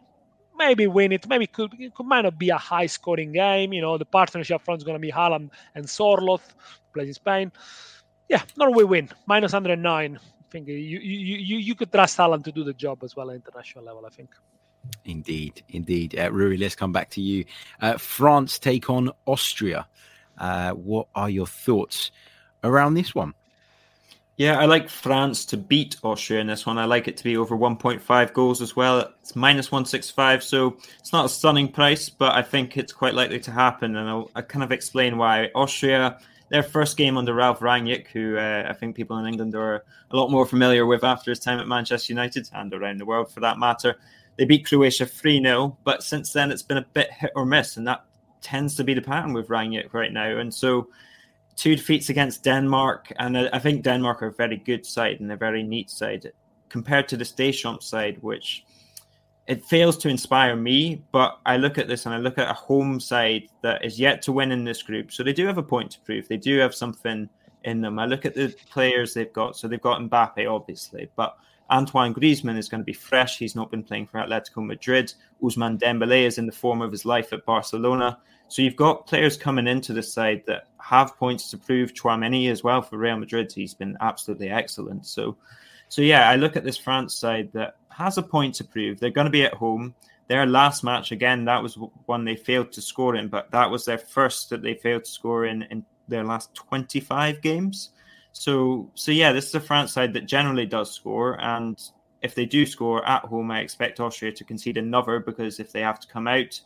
Maybe 0.57 0.87
win 0.87 1.11
it. 1.11 1.29
Maybe 1.29 1.45
it 1.45 1.53
could, 1.53 1.75
it 1.81 1.95
could 1.95 2.07
might 2.07 2.23
not 2.23 2.39
be 2.39 2.51
a 2.51 2.57
high 2.57 2.87
scoring 2.87 3.33
game. 3.33 3.73
You 3.73 3.83
know, 3.83 3.99
the 3.99 4.05
partnership 4.05 4.63
front 4.63 4.79
is 4.81 4.85
going 4.85 4.95
to 4.95 5.01
be 5.01 5.11
Haaland 5.11 5.51
and 5.75 5.85
Sorloth, 5.85 6.55
plays 6.93 7.09
in 7.09 7.15
Spain. 7.15 7.53
Yeah, 8.29 8.43
Norway 8.57 8.85
win, 8.85 9.11
minus 9.27 9.53
109. 9.53 10.17
I 10.17 10.21
think 10.51 10.69
you, 10.69 10.75
you, 10.75 10.99
you, 11.01 11.59
you 11.59 11.75
could 11.75 11.93
trust 11.93 12.17
Haaland 12.17 12.45
to 12.45 12.53
do 12.53 12.63
the 12.63 12.73
job 12.73 13.03
as 13.03 13.17
well 13.17 13.31
at 13.31 13.37
international 13.37 13.85
level, 13.85 14.07
I 14.07 14.11
think. 14.11 14.31
Indeed, 15.05 15.63
indeed. 15.69 16.19
Uh, 16.19 16.31
Ruairi, 16.31 16.59
let's 16.59 16.75
come 16.75 16.93
back 16.93 17.11
to 17.11 17.21
you. 17.21 17.45
Uh, 17.81 17.97
France 17.97 18.59
take 18.59 18.89
on 18.89 19.11
Austria. 19.27 19.87
Uh, 20.39 20.73
what 20.73 21.09
are 21.15 21.31
your 21.31 21.47
thoughts 21.47 22.11
around 22.63 22.95
this 22.95 23.15
one? 23.15 23.35
Yeah, 24.37 24.59
I 24.59 24.65
like 24.65 24.89
France 24.89 25.45
to 25.47 25.57
beat 25.57 25.97
Austria 26.03 26.41
in 26.41 26.49
this 26.49 26.67
one. 26.67 26.77
I 26.77 26.87
like 26.87 27.07
it 27.07 27.17
to 27.19 27.25
be 27.25 27.37
over 27.37 27.57
1.5 27.57 28.33
goals 28.33 28.61
as 28.61 28.75
well. 28.75 29.13
It's 29.21 29.37
minus 29.37 29.71
165, 29.71 30.43
so 30.43 30.77
it's 30.99 31.13
not 31.13 31.27
a 31.27 31.29
stunning 31.29 31.69
price, 31.69 32.09
but 32.09 32.35
I 32.35 32.43
think 32.43 32.77
it's 32.77 32.93
quite 32.93 33.15
likely 33.15 33.39
to 33.39 33.53
happen. 33.53 33.95
And 33.95 34.09
I'll, 34.09 34.31
I'll 34.35 34.43
kind 34.43 34.65
of 34.65 34.73
explain 34.73 35.19
why. 35.19 35.51
Austria, 35.55 36.19
their 36.49 36.65
first 36.65 36.97
game 36.97 37.17
under 37.17 37.33
Ralf 37.33 37.61
Rangnick, 37.61 38.09
who 38.09 38.37
uh, 38.37 38.67
I 38.69 38.73
think 38.73 38.97
people 38.97 39.17
in 39.19 39.27
England 39.27 39.55
are 39.55 39.85
a 40.11 40.17
lot 40.17 40.33
more 40.33 40.47
familiar 40.47 40.85
with 40.85 41.05
after 41.05 41.31
his 41.31 41.39
time 41.39 41.61
at 41.61 41.69
Manchester 41.69 42.13
United 42.13 42.51
and 42.53 42.75
around 42.75 42.99
the 42.99 43.07
world 43.07 43.31
for 43.31 43.39
that 43.39 43.61
matter. 43.61 43.97
They 44.37 44.45
beat 44.45 44.67
Croatia 44.67 45.07
3 45.07 45.43
0, 45.43 45.79
but 45.85 46.03
since 46.03 46.33
then 46.33 46.51
it's 46.51 46.63
been 46.63 46.79
a 46.79 46.87
bit 46.93 47.13
hit 47.13 47.33
or 47.37 47.47
miss, 47.47 47.77
and 47.77 47.87
that 47.87 48.05
tends 48.41 48.75
to 48.77 48.85
be 48.85 48.95
the 48.95 49.03
pattern 49.03 49.33
with 49.33 49.49
Rangnick 49.49 49.93
right 49.93 50.13
now. 50.13 50.39
And 50.39 50.53
so, 50.53 50.89
two 51.57 51.77
defeats 51.77 52.09
against 52.09 52.43
Denmark, 52.43 53.13
and 53.19 53.39
I 53.39 53.59
think 53.59 53.83
Denmark 53.83 54.23
are 54.23 54.29
a 54.29 54.33
very 54.33 54.57
good 54.57 54.85
side 54.85 55.21
and 55.21 55.31
a 55.31 55.37
very 55.37 55.63
neat 55.63 55.91
side 55.91 56.31
compared 56.69 57.09
to 57.09 57.17
the 57.17 57.25
Deschamps 57.25 57.87
side, 57.87 58.19
which 58.21 58.65
it 59.47 59.65
fails 59.65 59.97
to 59.99 60.09
inspire 60.09 60.57
me. 60.57 61.03
But 61.13 61.39
I 61.47 61.57
look 61.57 61.79
at 61.79 61.87
this 61.87 62.07
and 62.07 62.15
I 62.15 62.19
look 62.19 62.39
at 62.39 62.51
a 62.51 62.55
home 62.55 62.99
side 62.99 63.49
that 63.63 63.85
is 63.85 64.01
yet 64.01 64.23
to 64.23 64.33
win 64.33 64.51
in 64.51 64.65
this 64.65 64.83
group, 64.83 65.13
so 65.13 65.23
they 65.23 65.33
do 65.33 65.47
have 65.47 65.59
a 65.59 65.63
point 65.63 65.91
to 65.93 66.01
prove. 66.01 66.27
They 66.29 66.37
do 66.37 66.59
have 66.59 66.75
something 66.75 67.29
in 67.65 67.81
them. 67.81 67.99
I 67.99 68.07
look 68.07 68.25
at 68.25 68.35
the 68.35 68.55
players 68.71 69.15
they've 69.15 69.33
got. 69.33 69.57
So 69.57 69.69
they've 69.69 69.81
got 69.81 70.01
Mbappe, 70.01 70.51
obviously, 70.51 71.09
but 71.17 71.37
Antoine 71.71 72.15
Griezmann 72.15 72.59
is 72.59 72.69
going 72.69 72.81
to 72.81 72.85
be 72.85 72.93
fresh. 72.93 73.39
He's 73.39 73.57
not 73.57 73.71
been 73.71 73.83
playing 73.83 74.07
for 74.07 74.19
Atletico 74.19 74.65
Madrid. 74.65 75.13
Ousmane 75.43 75.79
Dembele 75.79 76.25
is 76.25 76.39
in 76.39 76.47
the 76.47 76.53
form 76.53 76.83
of 76.83 76.93
his 76.93 77.05
life 77.05 77.33
at 77.33 77.47
Barcelona. 77.47 78.19
So 78.49 78.63
you've 78.63 78.77
got 78.77 79.07
players 79.07 79.37
coming 79.37 79.67
into 79.67 79.93
the 79.93 80.03
side 80.03 80.43
that 80.47 80.69
have 80.79 81.17
points 81.17 81.51
to 81.51 81.59
prove. 81.59 81.95
Tchouameni 81.95 82.51
as 82.51 82.63
well 82.63 82.83
for 82.83 82.99
Real 82.99 83.17
Madrid. 83.17 83.51
He's 83.53 83.75
been 83.75 83.97
absolutely 84.01 84.51
excellent. 84.51 85.07
So, 85.07 85.37
so 85.89 86.03
yeah, 86.03 86.29
I 86.29 86.37
look 86.37 86.57
at 86.57 86.65
this 86.65 86.77
France 86.77 87.15
side 87.15 87.51
that 87.55 87.77
has 87.89 88.19
a 88.19 88.23
point 88.23 88.57
to 88.57 88.65
prove. 88.65 89.01
They're 89.01 89.11
going 89.11 89.27
to 89.27 89.31
be 89.31 89.45
at 89.45 89.55
home. 89.55 89.95
Their 90.29 90.47
last 90.47 90.85
match 90.85 91.13
again, 91.13 91.45
that 91.47 91.63
was 91.63 91.79
one 92.07 92.25
they 92.25 92.37
failed 92.37 92.73
to 92.73 92.83
score 92.83 93.15
in, 93.17 93.29
but 93.29 93.51
that 93.51 93.71
was 93.71 93.85
their 93.85 93.99
first 93.99 94.51
that 94.51 94.63
they 94.63 94.75
failed 94.75 95.05
to 95.05 95.11
score 95.11 95.45
in 95.47 95.63
in 95.65 95.85
their 96.09 96.25
last 96.25 96.55
25 96.55 97.41
games. 97.41 97.91
So, 98.35 98.91
so 98.95 99.13
yeah, 99.13 99.33
this 99.33 99.47
is 99.47 99.55
a 99.55 99.61
France 99.61 99.93
side 99.93 100.13
that 100.15 100.27
generally 100.27 100.67
does 100.67 100.93
score, 100.93 101.41
and 101.41 101.81
if 102.21 102.35
they 102.35 102.45
do 102.45 102.67
score 102.67 103.07
at 103.07 103.25
home, 103.25 103.51
I 103.53 103.61
expect 103.61 104.01
Austria 104.01 104.33
to 104.33 104.45
concede 104.45 104.77
another 104.77 105.21
because 105.21 105.61
if 105.61 105.71
they 105.71 105.83
have 105.83 106.01
to 106.01 106.09
come 106.09 106.27
out, 106.27 106.61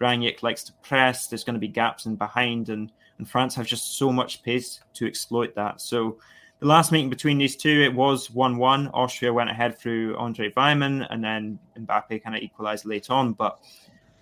Rangnick 0.00 0.42
likes 0.42 0.62
to 0.64 0.72
press. 0.82 1.26
There's 1.26 1.42
going 1.42 1.54
to 1.54 1.60
be 1.60 1.68
gaps 1.68 2.04
in 2.04 2.16
behind, 2.16 2.68
and 2.68 2.92
and 3.16 3.28
France 3.28 3.54
have 3.54 3.66
just 3.66 3.96
so 3.96 4.12
much 4.12 4.42
pace 4.42 4.80
to 4.92 5.06
exploit 5.06 5.54
that. 5.54 5.80
So, 5.80 6.18
the 6.60 6.66
last 6.66 6.92
meeting 6.92 7.08
between 7.08 7.38
these 7.38 7.56
two, 7.56 7.82
it 7.82 7.94
was 7.94 8.30
one-one. 8.30 8.88
Austria 8.88 9.32
went 9.32 9.48
ahead 9.48 9.78
through 9.78 10.18
Andre 10.18 10.50
Weimann, 10.50 11.06
and 11.08 11.24
then 11.24 11.58
Mbappe 11.78 12.22
kind 12.22 12.36
of 12.36 12.42
equalised 12.42 12.84
late 12.84 13.10
on, 13.10 13.32
but. 13.32 13.58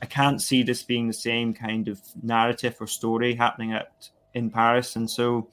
I 0.01 0.05
can't 0.05 0.43
see 0.43 0.65
this 0.65 0.83
being 0.83 1.07
the 1.07 1.12
same 1.12 1.55
kind 1.55 1.87
of 1.87 2.01
narrative 2.25 2.77
or 2.81 2.88
story 2.88 3.37
happening 3.37 3.73
at 3.73 4.09
in 4.35 4.51
Paris, 4.51 4.97
and 4.97 5.09
so 5.09 5.49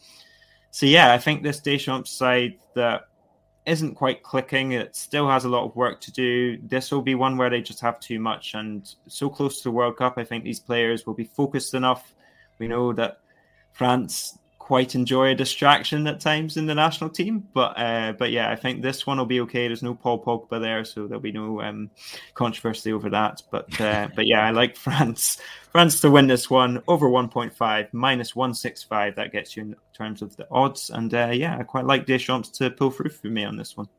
so 0.71 0.85
yeah, 0.85 1.13
I 1.13 1.17
think 1.17 1.43
this 1.43 1.59
Deschamps 1.59 2.11
side 2.11 2.55
that 2.75 3.07
isn't 3.65 3.95
quite 3.95 4.23
clicking. 4.23 4.71
It 4.71 4.95
still 4.95 5.29
has 5.29 5.45
a 5.45 5.49
lot 5.49 5.65
of 5.65 5.75
work 5.75 6.01
to 6.01 6.11
do. 6.11 6.57
This 6.63 6.91
will 6.91 7.01
be 7.01 7.15
one 7.15 7.37
where 7.37 7.49
they 7.49 7.61
just 7.61 7.79
have 7.81 7.99
too 7.99 8.19
much, 8.19 8.53
and 8.53 8.93
so 9.07 9.29
close 9.29 9.57
to 9.57 9.63
the 9.65 9.71
World 9.71 9.97
Cup, 9.97 10.17
I 10.17 10.23
think 10.23 10.43
these 10.43 10.59
players 10.59 11.05
will 11.05 11.13
be 11.13 11.25
focused 11.25 11.73
enough. 11.73 12.13
We 12.57 12.67
know 12.67 12.93
that 12.93 13.19
France 13.73 14.37
quite 14.69 14.93
enjoy 14.93 15.31
a 15.31 15.35
distraction 15.35 16.05
at 16.05 16.19
times 16.19 16.55
in 16.55 16.67
the 16.67 16.75
national 16.75 17.09
team. 17.09 17.43
But 17.55 17.73
uh, 17.75 18.13
but 18.19 18.29
yeah, 18.29 18.51
I 18.51 18.55
think 18.55 18.83
this 18.83 19.07
one 19.07 19.17
will 19.17 19.25
be 19.25 19.41
okay. 19.41 19.67
There's 19.67 19.81
no 19.81 19.95
Paul 19.95 20.23
Pogba 20.23 20.61
there, 20.61 20.85
so 20.85 21.07
there'll 21.07 21.19
be 21.19 21.31
no 21.31 21.59
um, 21.59 21.89
controversy 22.35 22.93
over 22.93 23.09
that. 23.09 23.41
But 23.49 23.81
uh, 23.81 24.09
but 24.15 24.27
yeah, 24.27 24.45
I 24.45 24.51
like 24.51 24.77
France 24.77 25.41
France 25.71 25.99
to 26.01 26.11
win 26.11 26.27
this 26.27 26.51
one 26.51 26.83
over 26.87 27.09
1.5 27.09 27.87
minus 27.93 28.35
165. 28.35 29.15
That 29.15 29.31
gets 29.31 29.57
you 29.57 29.63
in 29.63 29.75
terms 29.97 30.21
of 30.21 30.37
the 30.37 30.45
odds. 30.51 30.91
And 30.91 31.11
uh, 31.15 31.31
yeah, 31.33 31.57
I 31.57 31.63
quite 31.63 31.85
like 31.85 32.05
Deschamps 32.05 32.51
to 32.59 32.69
pull 32.69 32.91
through 32.91 33.09
for 33.09 33.25
me 33.25 33.45
on 33.45 33.57
this 33.57 33.75
one. 33.75 33.89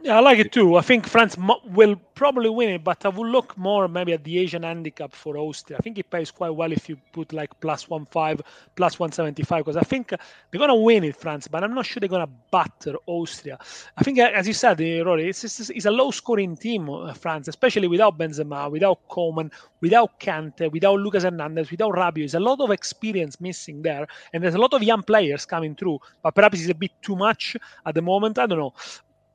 Yeah, 0.00 0.16
I 0.16 0.20
like 0.20 0.38
it 0.38 0.52
too. 0.52 0.76
I 0.76 0.80
think 0.82 1.08
France 1.08 1.36
will 1.64 1.96
probably 2.14 2.48
win 2.48 2.68
it, 2.68 2.84
but 2.84 3.04
I 3.04 3.08
will 3.08 3.26
look 3.26 3.58
more 3.58 3.88
maybe 3.88 4.12
at 4.12 4.22
the 4.22 4.38
Asian 4.38 4.62
handicap 4.62 5.12
for 5.12 5.36
Austria. 5.36 5.76
I 5.76 5.82
think 5.82 5.98
it 5.98 6.08
pays 6.08 6.30
quite 6.30 6.50
well 6.50 6.70
if 6.70 6.88
you 6.88 6.96
put 7.12 7.32
like 7.32 7.50
plus 7.58 7.88
one 7.88 8.06
five, 8.06 8.40
plus 8.76 9.00
one 9.00 9.10
seventy 9.10 9.42
five, 9.42 9.64
because 9.64 9.76
I 9.76 9.82
think 9.82 10.10
they're 10.10 10.58
gonna 10.60 10.76
win 10.76 11.02
it, 11.02 11.16
France, 11.16 11.48
but 11.48 11.64
I'm 11.64 11.74
not 11.74 11.84
sure 11.84 11.98
they're 11.98 12.08
gonna 12.08 12.28
batter 12.52 12.94
Austria. 13.06 13.58
I 13.96 14.04
think, 14.04 14.20
as 14.20 14.46
you 14.46 14.54
said, 14.54 14.80
eh, 14.80 15.00
Rory, 15.02 15.28
it's, 15.30 15.42
it's, 15.42 15.68
it's 15.68 15.86
a 15.86 15.90
low 15.90 16.12
scoring 16.12 16.56
team, 16.56 16.88
uh, 16.88 17.12
France, 17.14 17.48
especially 17.48 17.88
without 17.88 18.16
Benzema, 18.16 18.70
without 18.70 19.00
Coman, 19.08 19.50
without 19.80 20.20
Kante, 20.20 20.70
without 20.70 21.00
Lucas 21.00 21.24
Hernandez, 21.24 21.72
without 21.72 21.92
Rabiot. 21.92 22.18
There's 22.18 22.34
a 22.34 22.40
lot 22.40 22.60
of 22.60 22.70
experience 22.70 23.40
missing 23.40 23.82
there, 23.82 24.06
and 24.32 24.44
there's 24.44 24.54
a 24.54 24.58
lot 24.58 24.74
of 24.74 24.82
young 24.84 25.02
players 25.02 25.44
coming 25.44 25.74
through, 25.74 25.98
but 26.22 26.36
perhaps 26.36 26.60
it's 26.60 26.70
a 26.70 26.74
bit 26.74 26.92
too 27.02 27.16
much 27.16 27.56
at 27.84 27.96
the 27.96 28.02
moment. 28.02 28.38
I 28.38 28.46
don't 28.46 28.58
know 28.58 28.74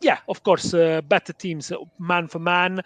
yeah, 0.03 0.19
of 0.27 0.43
course, 0.43 0.73
uh, 0.73 1.01
better 1.01 1.33
teams, 1.33 1.71
man 1.97 2.27
for 2.27 2.39
man. 2.39 2.81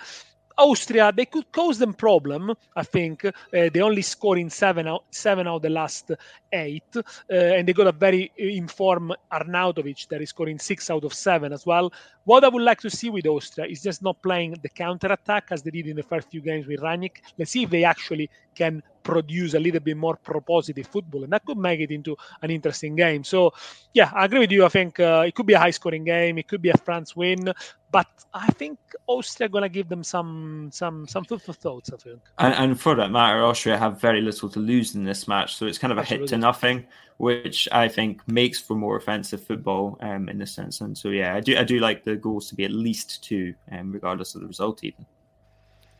Austria, 0.60 1.12
they 1.16 1.26
could 1.26 1.52
cause 1.52 1.78
them 1.78 1.94
problem. 1.94 2.52
I 2.76 2.84
think 2.84 3.26
uh, 3.26 3.32
they 3.52 3.82
only 3.82 4.02
score 4.02 4.38
in 4.38 4.50
seven 4.50 4.88
out 4.88 5.04
seven 5.12 5.48
out 5.48 5.58
of 5.58 5.62
the 5.62 5.70
last 5.70 6.12
eight, 6.52 6.96
uh, 6.96 7.04
and 7.30 7.68
they 7.68 7.74
got 7.74 7.88
a 7.88 7.92
very 7.92 8.32
informed 8.38 9.16
Arnautovic 9.32 10.08
that 10.08 10.22
is 10.22 10.30
scoring 10.30 10.58
six 10.58 10.90
out 10.90 11.04
of 11.04 11.14
seven 11.14 11.54
as 11.54 11.66
well. 11.66 11.94
What 12.24 12.44
I 12.44 12.50
would 12.50 12.64
like 12.64 12.82
to 12.82 12.90
see 12.90 13.10
with 13.10 13.28
Austria 13.28 13.68
is 13.68 13.84
just 13.84 14.02
not 14.02 14.22
playing 14.24 14.56
the 14.64 14.70
counter 14.70 15.12
attack 15.14 15.46
as 15.52 15.62
they 15.62 15.72
did 15.72 15.88
in 15.88 15.96
the 15.96 16.04
first 16.04 16.30
few 16.32 16.42
games 16.42 16.66
with 16.66 16.80
Rangnick. 16.80 17.18
Let's 17.38 17.52
see 17.52 17.64
if 17.64 17.70
they 17.70 17.84
actually 17.84 18.30
can 18.58 18.82
produce 19.04 19.54
a 19.54 19.60
little 19.60 19.80
bit 19.80 19.96
more 19.96 20.18
propositive 20.18 20.88
football, 20.88 21.24
and 21.24 21.32
that 21.32 21.46
could 21.46 21.58
make 21.58 21.80
it 21.80 21.92
into 21.92 22.16
an 22.42 22.52
interesting 22.52 22.96
game. 22.96 23.24
So, 23.24 23.54
yeah, 23.94 24.12
I 24.14 24.26
agree 24.26 24.40
with 24.40 24.52
you. 24.52 24.66
I 24.66 24.70
think 24.70 25.00
uh, 25.00 25.24
it 25.26 25.34
could 25.34 25.46
be 25.46 25.54
a 25.54 25.60
high-scoring 25.60 26.04
game. 26.04 26.38
It 26.38 26.48
could 26.50 26.62
be 26.62 26.70
a 26.70 26.78
France 26.78 27.16
win, 27.16 27.54
but 27.90 28.08
I 28.34 28.48
think 28.48 28.78
Austria 29.08 29.46
are 29.46 29.50
going 29.50 29.64
to 29.64 29.70
give 29.70 29.88
them 29.88 30.04
some 30.04 30.70
some 30.74 31.08
some 31.08 31.24
food 31.24 31.42
for 31.42 31.54
thoughts. 31.54 31.90
I 31.94 31.98
think, 31.98 32.20
and, 32.38 32.54
and, 32.54 32.80
for 32.80 32.96
that 32.96 33.12
matter, 33.12 33.44
Austria 33.46 33.78
have 33.78 34.02
very 34.02 34.22
little 34.22 34.50
to 34.50 34.60
lose 34.60 34.96
in 34.96 35.06
this 35.06 35.28
match, 35.28 35.56
so 35.56 35.66
it's 35.66 35.78
kind 35.78 35.94
of 35.94 35.98
a 35.98 36.02
Absolutely. 36.02 36.26
hit 36.26 36.30
to 36.30 36.38
nothing, 36.38 36.86
which 37.18 37.70
I 37.72 37.88
think 37.88 38.28
makes 38.28 38.60
for 38.60 38.76
more 38.76 38.98
offensive 38.98 39.42
football 39.42 39.98
um, 40.02 40.28
in 40.28 40.38
this 40.38 40.52
sense. 40.52 40.82
And 40.82 40.98
so, 40.98 41.10
yeah, 41.10 41.36
I 41.36 41.40
do 41.40 41.58
I 41.58 41.64
do 41.64 41.80
like 41.80 42.04
the 42.04 42.16
goals 42.18 42.50
to 42.50 42.56
be 42.56 42.66
at 42.66 42.72
least 42.72 43.24
two, 43.24 43.56
um, 43.72 43.92
regardless 43.92 44.36
of 44.36 44.42
the 44.42 44.48
result, 44.48 44.84
even. 44.84 45.06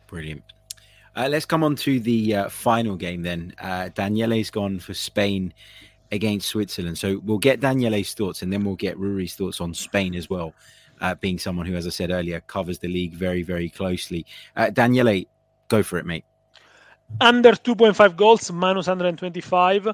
Brilliant. 0.08 0.57
Uh, 1.18 1.26
let's 1.28 1.44
come 1.44 1.64
on 1.64 1.74
to 1.74 1.98
the 1.98 2.32
uh, 2.32 2.48
final 2.48 2.94
game 2.94 3.22
then. 3.22 3.52
Uh, 3.60 3.88
Daniele's 3.92 4.50
gone 4.50 4.78
for 4.78 4.94
Spain 4.94 5.52
against 6.12 6.48
Switzerland. 6.48 6.96
So 6.96 7.20
we'll 7.24 7.38
get 7.38 7.60
Daniele's 7.60 8.14
thoughts 8.14 8.42
and 8.42 8.52
then 8.52 8.64
we'll 8.64 8.76
get 8.76 8.96
Ruairidh's 8.96 9.34
thoughts 9.34 9.60
on 9.60 9.74
Spain 9.74 10.14
as 10.14 10.30
well, 10.30 10.54
uh, 11.00 11.16
being 11.16 11.36
someone 11.36 11.66
who, 11.66 11.74
as 11.74 11.88
I 11.88 11.90
said 11.90 12.12
earlier, 12.12 12.40
covers 12.42 12.78
the 12.78 12.86
league 12.86 13.14
very, 13.14 13.42
very 13.42 13.68
closely. 13.68 14.26
Uh, 14.54 14.70
Daniele, 14.70 15.24
go 15.66 15.82
for 15.82 15.98
it, 15.98 16.06
mate. 16.06 16.24
Under 17.20 17.50
2.5 17.50 18.16
goals, 18.16 18.52
minus 18.52 18.86
125. 18.86 19.88
Uh, 19.88 19.92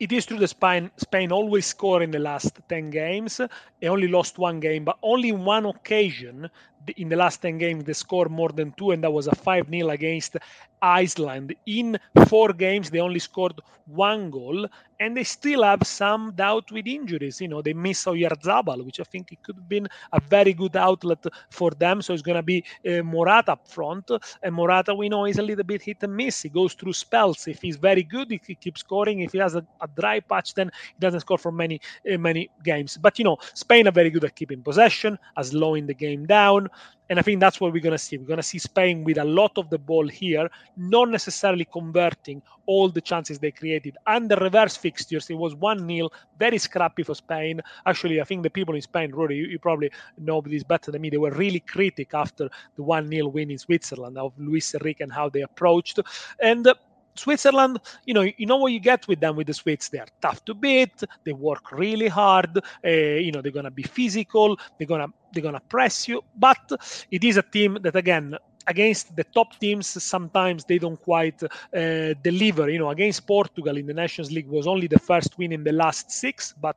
it 0.00 0.12
is 0.12 0.26
true 0.26 0.38
that 0.38 0.48
Spain, 0.48 0.90
Spain 0.98 1.32
always 1.32 1.64
score 1.64 2.02
in 2.02 2.10
the 2.10 2.18
last 2.18 2.60
10 2.68 2.90
games. 2.90 3.40
They 3.80 3.88
only 3.88 4.08
lost 4.08 4.36
one 4.36 4.60
game, 4.60 4.84
but 4.84 4.98
only 5.02 5.32
one 5.32 5.64
occasion 5.64 6.50
in 6.96 7.08
the 7.08 7.16
last 7.16 7.42
10 7.42 7.58
games 7.58 7.84
they 7.84 7.92
scored 7.92 8.30
more 8.30 8.50
than 8.50 8.72
two 8.72 8.90
and 8.90 9.02
that 9.04 9.12
was 9.12 9.26
a 9.26 9.34
5 9.34 9.68
0 9.70 9.88
against 9.90 10.36
iceland. 10.82 11.54
In 11.66 11.98
four 12.28 12.52
games 12.52 12.90
they 12.90 13.00
only 13.00 13.18
scored 13.20 13.60
one 13.86 14.30
goal 14.30 14.66
and 15.00 15.16
they 15.16 15.24
still 15.24 15.62
have 15.62 15.82
some 15.86 16.32
doubt 16.32 16.70
with 16.70 16.86
injuries. 16.86 17.40
You 17.40 17.48
know 17.48 17.62
they 17.62 17.72
miss 17.72 18.04
Oyarzabal 18.04 18.84
which 18.84 19.00
i 19.00 19.04
think 19.04 19.32
it 19.32 19.42
could 19.42 19.56
have 19.56 19.68
been 19.68 19.88
a 20.12 20.20
very 20.20 20.52
good 20.52 20.76
outlet 20.76 21.24
for 21.50 21.70
them. 21.72 22.02
So 22.02 22.12
it's 22.12 22.22
going 22.22 22.36
to 22.36 22.42
be 22.42 22.64
uh, 22.88 23.02
morata 23.02 23.52
up 23.52 23.68
front. 23.68 24.10
And 24.42 24.54
morata 24.54 24.94
we 24.94 25.08
know 25.08 25.26
is 25.26 25.38
a 25.38 25.42
little 25.42 25.64
bit 25.64 25.82
hit 25.82 26.02
and 26.02 26.16
miss. 26.16 26.42
He 26.42 26.48
goes 26.48 26.74
through 26.74 26.92
spells. 26.92 27.46
If 27.46 27.60
he's 27.62 27.76
very 27.76 28.02
good 28.02 28.30
he, 28.30 28.40
he 28.46 28.54
keeps 28.54 28.80
scoring. 28.80 29.20
If 29.20 29.32
he 29.32 29.38
has 29.38 29.54
a, 29.54 29.64
a, 29.80 29.88
dry 29.88 30.20
patch 30.20 30.54
then 30.54 30.70
he 30.88 31.00
doesn't 31.00 31.20
score 31.20 31.38
for 31.38 31.52
many 31.52 31.80
uh, 32.12 32.18
many 32.18 32.50
games. 32.62 32.96
But 33.00 33.18
you 33.18 33.24
know 33.24 33.38
spain 33.54 33.88
are 33.88 33.92
very 33.92 34.10
good 34.10 34.24
at 34.24 34.34
keeping 34.34 34.62
possession 34.62 35.18
as 35.36 35.48
slowing 35.48 35.86
the 35.86 35.94
game 35.94 36.26
down 36.26 36.68
and 37.10 37.18
I 37.18 37.22
think 37.22 37.40
that's 37.40 37.60
what 37.60 37.72
we're 37.72 37.82
going 37.82 37.92
to 37.92 37.98
see. 37.98 38.16
We're 38.16 38.26
going 38.26 38.38
to 38.38 38.42
see 38.42 38.58
Spain 38.58 39.04
with 39.04 39.18
a 39.18 39.24
lot 39.24 39.58
of 39.58 39.68
the 39.68 39.78
ball 39.78 40.08
here, 40.08 40.48
not 40.76 41.10
necessarily 41.10 41.66
converting 41.66 42.40
all 42.66 42.88
the 42.88 43.00
chances 43.00 43.38
they 43.38 43.50
created. 43.50 43.96
And 44.06 44.30
the 44.30 44.36
reverse 44.36 44.76
fixtures, 44.76 45.28
it 45.28 45.34
was 45.34 45.54
1 45.54 45.86
0, 45.86 46.08
very 46.38 46.58
scrappy 46.58 47.02
for 47.02 47.14
Spain. 47.14 47.60
Actually, 47.84 48.20
I 48.20 48.24
think 48.24 48.42
the 48.42 48.50
people 48.50 48.74
in 48.74 48.80
Spain, 48.80 49.12
Rory, 49.12 49.36
you, 49.36 49.46
you 49.46 49.58
probably 49.58 49.90
know 50.18 50.40
this 50.40 50.62
better 50.62 50.90
than 50.90 51.02
me, 51.02 51.10
they 51.10 51.18
were 51.18 51.32
really 51.32 51.60
critic 51.60 52.14
after 52.14 52.48
the 52.76 52.82
1 52.82 53.08
0 53.08 53.28
win 53.28 53.50
in 53.50 53.58
Switzerland 53.58 54.16
of 54.16 54.32
Luis 54.38 54.74
Enrique 54.74 55.04
and 55.04 55.12
how 55.12 55.28
they 55.28 55.42
approached. 55.42 56.00
And 56.40 56.66
uh, 56.66 56.74
Switzerland, 57.16 57.78
you 58.06 58.14
know, 58.14 58.22
you 58.22 58.46
know 58.46 58.56
what 58.56 58.72
you 58.72 58.80
get 58.80 59.06
with 59.08 59.20
them 59.20 59.36
with 59.36 59.46
the 59.46 59.54
Swiss. 59.54 59.88
They 59.88 59.98
are 59.98 60.06
tough 60.20 60.44
to 60.46 60.54
beat. 60.54 61.02
They 61.24 61.32
work 61.32 61.72
really 61.72 62.08
hard. 62.08 62.58
Uh, 62.84 62.88
you 62.88 63.32
know, 63.32 63.40
they're 63.40 63.52
gonna 63.52 63.70
be 63.70 63.82
physical. 63.82 64.58
They're 64.78 64.86
gonna 64.86 65.08
they're 65.32 65.42
gonna 65.42 65.60
press 65.68 66.08
you. 66.08 66.22
But 66.36 66.72
it 67.10 67.24
is 67.24 67.36
a 67.36 67.42
team 67.42 67.78
that 67.82 67.96
again 67.96 68.36
against 68.66 69.14
the 69.16 69.24
top 69.24 69.58
teams 69.58 69.86
sometimes 70.02 70.64
they 70.64 70.78
don't 70.78 71.00
quite 71.00 71.42
uh, 71.42 72.14
deliver. 72.22 72.68
You 72.70 72.78
know 72.78 72.90
against 72.90 73.26
portugal 73.26 73.76
in 73.76 73.86
the 73.86 73.94
nations 73.94 74.30
league 74.32 74.48
was 74.48 74.66
only 74.66 74.86
the 74.86 74.98
first 74.98 75.38
win 75.38 75.52
in 75.52 75.64
the 75.64 75.72
last 75.72 76.10
six 76.10 76.54
but 76.60 76.76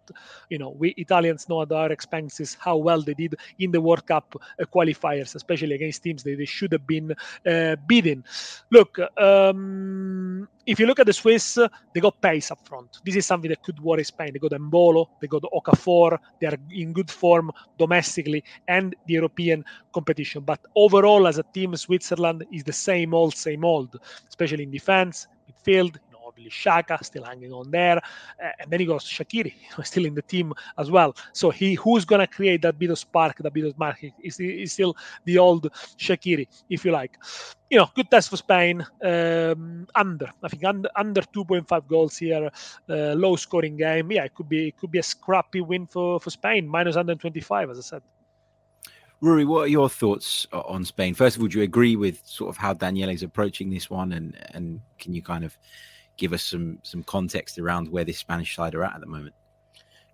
you 0.50 0.58
know 0.58 0.70
we 0.70 0.94
italians 0.98 1.48
know 1.50 1.62
at 1.62 1.72
our 1.72 1.92
expenses 1.92 2.58
how 2.60 2.78
well 2.78 3.02
they 3.02 3.14
did 3.14 3.36
in 3.60 3.72
the 3.72 3.82
world 3.82 4.06
cup 4.06 4.36
uh, 4.36 4.66
qualifiers 4.66 5.36
especially 5.36 5.76
against 5.76 6.04
teams 6.04 6.24
that 6.24 6.38
they 6.38 6.46
should 6.46 6.72
have 6.72 6.86
been 6.88 7.12
uh, 7.46 7.76
look 8.72 9.00
um, 9.18 10.48
if 10.68 10.80
you 10.82 10.86
look 10.86 11.00
at 11.00 11.06
the 11.06 11.14
Swiss, 11.14 11.58
they 11.94 12.02
got 12.02 12.22
pace 12.22 12.52
up 12.52 12.60
front. 12.68 13.00
This 13.06 13.16
is 13.16 13.26
something 13.26 13.50
that 13.50 13.64
could 13.64 13.80
worry 13.80 14.04
Spain. 14.04 14.32
They 14.34 14.40
got 14.40 14.52
Embolo, 14.52 15.08
they 15.22 15.28
got 15.28 15.44
Okafor. 15.44 16.18
They 16.42 16.48
are 16.48 16.58
in 16.70 16.92
good 16.92 17.10
form 17.10 17.52
domestically 17.80 18.44
and 18.68 18.94
the 19.08 19.14
European 19.14 19.64
competition. 19.94 20.44
But 20.44 20.60
overall, 20.76 21.26
as 21.26 21.38
a 21.38 21.44
team, 21.54 21.76
Switzerland 21.78 22.46
is 22.52 22.66
the 22.66 22.74
same 22.74 23.14
old, 23.14 23.36
same 23.36 23.64
old, 23.64 23.98
especially 24.28 24.64
in 24.64 24.72
defense, 24.72 25.28
midfield, 25.50 25.96
probably 26.38 26.50
Xhaka 26.50 27.04
still 27.04 27.24
hanging 27.24 27.52
on 27.52 27.72
there, 27.72 27.98
uh, 27.98 28.52
and 28.60 28.72
then 28.72 28.80
he 28.80 28.86
goes 28.86 29.04
to 29.04 29.24
Shaqiri, 29.24 29.54
still 29.84 30.06
in 30.06 30.14
the 30.14 30.22
team 30.22 30.54
as 30.78 30.92
well. 30.92 31.16
So 31.34 31.50
he 31.50 31.76
who's 31.76 32.06
gonna 32.06 32.28
create 32.28 32.62
that 32.62 32.78
bit 32.80 32.92
of 32.92 33.00
spark, 33.00 33.38
that 33.40 33.54
bit 33.54 33.66
of 33.66 33.72
spark 33.72 33.98
is, 34.24 34.40
is 34.40 34.74
still 34.74 34.96
the 35.26 35.38
old 35.38 35.72
Shaqiri, 35.98 36.48
if 36.70 36.86
you 36.86 36.92
like. 36.92 37.18
You 37.70 37.80
know, 37.80 37.90
good 37.96 38.10
test 38.10 38.30
for 38.30 38.38
Spain. 38.38 38.86
Um, 39.04 39.88
under, 39.96 40.32
I 40.42 40.48
think 40.48 40.64
under 40.64 40.90
under 40.96 41.22
2.5 41.22 41.88
goals 41.88 42.18
here, 42.18 42.50
uh, 42.90 42.94
low 43.14 43.36
scoring 43.36 43.78
game. 43.78 44.12
Yeah, 44.12 44.24
it 44.24 44.34
could 44.34 44.50
be 44.50 44.70
it 44.70 44.78
could 44.78 44.92
be 44.92 45.00
a 45.00 45.04
scrappy 45.04 45.62
win 45.62 45.88
for 45.88 46.20
for 46.20 46.30
Spain, 46.30 46.68
minus 46.68 46.96
125, 46.96 47.70
as 47.72 47.78
I 47.78 47.82
said. 47.82 48.02
Rory, 49.20 49.46
what 49.46 49.62
are 49.62 49.68
your 49.68 49.90
thoughts 49.90 50.46
on 50.52 50.86
Spain? 50.86 51.16
First 51.16 51.38
of 51.38 51.42
all, 51.42 51.48
do 51.48 51.58
you 51.58 51.64
agree 51.64 51.96
with 51.96 52.22
sort 52.24 52.50
of 52.50 52.58
how 52.58 52.74
Daniele 52.74 53.10
is 53.10 53.24
approaching 53.24 53.72
this 53.72 53.90
one, 53.90 54.12
and 54.12 54.38
and 54.54 54.80
can 55.00 55.14
you 55.14 55.24
kind 55.24 55.44
of 55.44 55.58
give 56.18 56.34
us 56.34 56.44
some 56.44 56.80
some 56.84 57.04
context 57.04 57.58
around 57.58 57.90
where 57.90 58.04
this 58.04 58.18
Spanish 58.18 58.56
side 58.56 58.76
are 58.76 58.84
at 58.84 58.96
at 58.96 59.02
the 59.02 59.08
moment. 59.08 59.36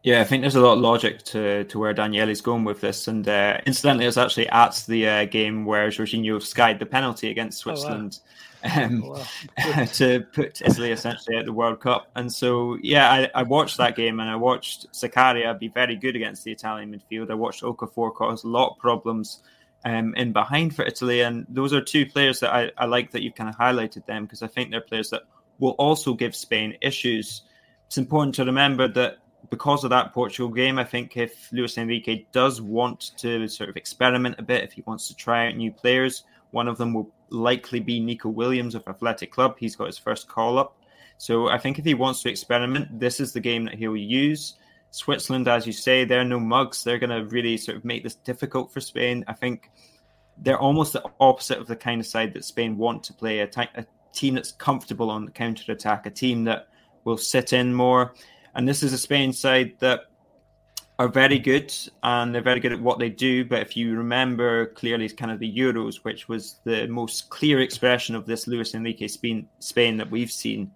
Yeah, 0.04 0.20
I 0.20 0.26
think 0.26 0.42
there's 0.42 0.56
a 0.56 0.62
lot 0.62 0.74
of 0.74 0.80
logic 0.80 1.24
to, 1.28 1.64
to 1.64 1.80
where 1.80 1.94
Daniele 1.94 2.28
is 2.28 2.42
going 2.42 2.66
with 2.66 2.82
this. 2.82 3.08
And 3.08 3.26
uh, 3.26 3.60
incidentally, 3.66 4.04
I 4.04 4.08
was 4.08 4.18
actually 4.18 4.50
at 4.50 4.84
the 4.86 5.08
uh, 5.08 5.26
game 5.26 5.64
where 5.64 5.88
Jorginho 5.88 6.42
skied 6.42 6.80
the 6.80 6.86
penalty 6.86 7.30
against 7.30 7.60
Switzerland 7.60 8.20
oh, 8.66 8.68
wow. 8.68 8.84
um, 8.84 9.04
oh, 9.06 9.26
wow. 9.66 9.86
to 9.94 10.26
put 10.34 10.62
Italy 10.62 10.92
essentially 10.92 11.38
at 11.38 11.46
the 11.46 11.54
World 11.54 11.80
Cup. 11.80 12.12
And 12.16 12.32
so, 12.32 12.78
yeah, 12.82 13.10
I, 13.10 13.32
I, 13.34 13.44
watched 13.44 13.78
that 13.78 13.96
game 13.96 14.20
and 14.20 14.30
I 14.30 14.36
watched 14.36 14.92
Zakaria 14.92 15.58
be 15.58 15.70
very 15.70 15.96
good 15.96 16.18
against 16.18 16.44
the 16.44 16.52
Italian 16.52 16.94
midfield. 16.94 17.32
I 17.32 17.36
watched 17.36 17.64
Okafor 17.64 18.14
cause 18.14 18.44
a 18.44 18.50
lot 18.50 18.72
of 18.72 18.80
problems 18.80 19.42
um, 19.86 20.14
in 20.16 20.34
behind 20.34 20.76
for 20.76 20.84
Italy. 20.84 21.22
And 21.22 21.46
those 21.48 21.72
are 21.72 21.80
two 21.80 22.06
players 22.06 22.42
that 22.42 22.54
I, 22.54 22.72
I 22.78 22.88
like 22.88 23.12
that 23.12 23.22
you've 23.22 23.36
kind 23.36 23.50
of 23.50 23.56
highlighted 23.56 24.06
them 24.06 24.26
because 24.26 24.44
I 24.44 24.48
think 24.48 24.70
they're 24.70 24.82
players 24.82 25.12
that 25.12 25.24
will 25.64 25.72
also 25.72 26.14
give 26.14 26.36
Spain 26.36 26.78
issues. 26.82 27.44
It's 27.88 27.98
important 27.98 28.36
to 28.36 28.44
remember 28.44 28.88
that 28.90 29.20
because 29.50 29.84
of 29.84 29.90
that 29.92 30.14
Portugal 30.14 30.50
game, 30.50 30.78
I 30.78 30.84
think 30.84 31.16
if 31.16 31.52
Luis 31.54 31.78
Enrique 31.78 32.26
does 32.34 32.62
want 32.62 33.12
to 33.18 33.48
sort 33.48 33.70
of 33.70 33.78
experiment 33.78 34.36
a 34.40 34.44
bit, 34.44 34.64
if 34.64 34.74
he 34.74 34.84
wants 34.86 35.08
to 35.08 35.16
try 35.16 35.48
out 35.48 35.56
new 35.56 35.72
players, 35.72 36.24
one 36.52 36.68
of 36.68 36.78
them 36.78 36.94
will 36.94 37.10
likely 37.30 37.80
be 37.80 38.00
Nico 38.00 38.30
Williams 38.30 38.76
of 38.76 38.84
Athletic 38.88 39.32
Club. 39.32 39.56
He's 39.58 39.76
got 39.76 39.88
his 39.88 39.98
first 39.98 40.28
call 40.28 40.60
up. 40.60 40.76
So 41.18 41.48
I 41.48 41.58
think 41.58 41.80
if 41.80 41.86
he 41.86 41.94
wants 41.94 42.22
to 42.24 42.30
experiment, 42.30 43.00
this 43.00 43.22
is 43.22 43.32
the 43.32 43.40
game 43.40 43.64
that 43.66 43.76
he'll 43.76 43.96
use. 43.96 44.56
Switzerland, 44.92 45.48
as 45.48 45.66
you 45.66 45.74
say, 45.74 46.04
they're 46.04 46.26
no 46.26 46.40
mugs. 46.40 46.84
They're 46.84 47.00
going 47.00 47.10
to 47.10 47.26
really 47.30 47.56
sort 47.58 47.78
of 47.78 47.86
make 47.86 48.04
this 48.04 48.16
difficult 48.16 48.72
for 48.72 48.82
Spain. 48.82 49.24
I 49.28 49.34
think 49.34 49.72
they're 50.38 50.60
almost 50.60 50.94
the 50.94 51.04
opposite 51.20 51.58
of 51.58 51.68
the 51.68 51.76
kind 51.76 52.02
of 52.02 52.08
side 52.08 52.34
that 52.34 52.44
Spain 52.44 52.78
want 52.78 53.04
to 53.06 53.14
play 53.14 53.40
a, 53.40 53.48
t- 53.48 53.76
a 53.76 53.86
team 54.14 54.36
that's 54.36 54.52
comfortable 54.52 55.10
on 55.10 55.26
the 55.26 55.32
counter 55.32 55.72
attack, 55.72 56.06
a 56.06 56.12
team 56.12 56.44
that 56.46 56.68
will 57.04 57.18
sit 57.18 57.54
in 57.54 57.74
more. 57.74 58.14
And 58.56 58.68
this 58.68 58.84
is 58.84 58.94
a 58.94 58.98
Spain 58.98 59.34
side 59.34 59.74
that 59.80 60.02
are 61.00 61.08
very 61.08 61.40
good 61.40 61.74
and 62.04 62.34
they're 62.34 62.42
very 62.42 62.60
good 62.60 62.72
at 62.72 62.80
what 62.80 63.00
they 63.00 63.10
do. 63.10 63.44
But 63.44 63.62
if 63.62 63.76
you 63.76 63.96
remember 63.98 64.68
clearly, 64.68 65.10
kind 65.10 65.32
of 65.32 65.40
the 65.40 65.52
Euros, 65.52 66.04
which 66.04 66.30
was 66.30 66.60
the 66.64 66.88
most 66.88 67.30
clear 67.30 67.62
expression 67.62 68.16
of 68.16 68.26
this 68.26 68.48
Luis 68.48 68.76
Enrique 68.76 69.08
Spain, 69.08 69.48
Spain 69.60 69.98
that 69.98 70.10
we've 70.10 70.32
seen, 70.32 70.72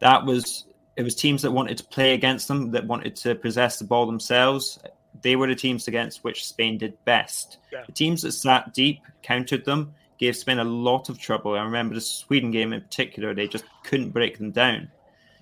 that 0.00 0.24
was 0.24 0.66
it 0.96 1.02
was 1.02 1.14
teams 1.14 1.42
that 1.42 1.50
wanted 1.50 1.78
to 1.78 1.84
play 1.84 2.14
against 2.14 2.46
them, 2.46 2.70
that 2.70 2.86
wanted 2.86 3.16
to 3.16 3.34
possess 3.34 3.78
the 3.78 3.84
ball 3.84 4.06
themselves. 4.06 4.78
They 5.22 5.34
were 5.34 5.48
the 5.48 5.54
teams 5.54 5.88
against 5.88 6.22
which 6.22 6.46
Spain 6.46 6.78
did 6.78 7.02
best. 7.04 7.58
Yeah. 7.72 7.82
The 7.86 7.92
teams 7.92 8.22
that 8.22 8.32
sat 8.32 8.72
deep 8.74 9.00
countered 9.22 9.64
them 9.64 9.94
gave 10.18 10.36
Spain 10.36 10.58
a 10.58 10.64
lot 10.64 11.08
of 11.08 11.18
trouble. 11.18 11.54
I 11.54 11.62
remember 11.62 11.94
the 11.94 12.00
Sweden 12.00 12.50
game 12.50 12.72
in 12.72 12.80
particular; 12.80 13.34
they 13.34 13.48
just 13.48 13.64
couldn't 13.82 14.10
break 14.10 14.38
them 14.38 14.50
down. 14.50 14.90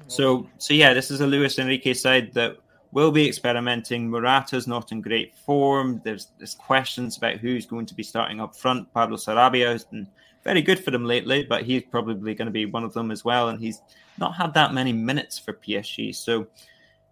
So, 0.09 0.49
so 0.59 0.75
yeah, 0.75 0.95
this 0.95 1.11
is 1.11 1.21
a 1.21 1.27
Luis 1.27 1.59
Enrique 1.59 1.95
side 1.95 2.35
that 2.35 2.57
will 2.93 3.11
be 3.11 3.27
experimenting. 3.27 4.09
Morata's 4.09 4.67
not 4.67 4.93
in 4.93 5.01
great 5.01 5.35
form. 5.35 6.01
There's 6.05 6.29
there's 6.39 6.55
questions 6.55 7.17
about 7.17 7.37
who's 7.37 7.67
going 7.67 7.87
to 7.87 7.95
be 7.95 8.03
starting 8.03 8.41
up 8.41 8.55
front. 8.55 8.93
Pablo 8.93 9.17
Sarabia 9.17 9.73
has 9.73 9.85
been 9.85 10.07
very 10.45 10.63
good 10.63 10.83
for 10.83 10.91
them 10.91 11.05
lately, 11.05 11.45
but 11.45 11.63
he's 11.63 11.83
probably 11.91 12.35
going 12.35 12.47
to 12.47 12.53
be 12.53 12.67
one 12.67 12.85
of 12.85 12.93
them 12.93 13.11
as 13.11 13.25
well. 13.25 13.49
And 13.49 13.61
he's 13.61 13.81
not 14.19 14.35
had 14.35 14.55
that 14.55 14.75
many 14.75 14.93
minutes 14.93 15.39
for 15.39 15.53
PSG. 15.53 16.15
So, 16.15 16.47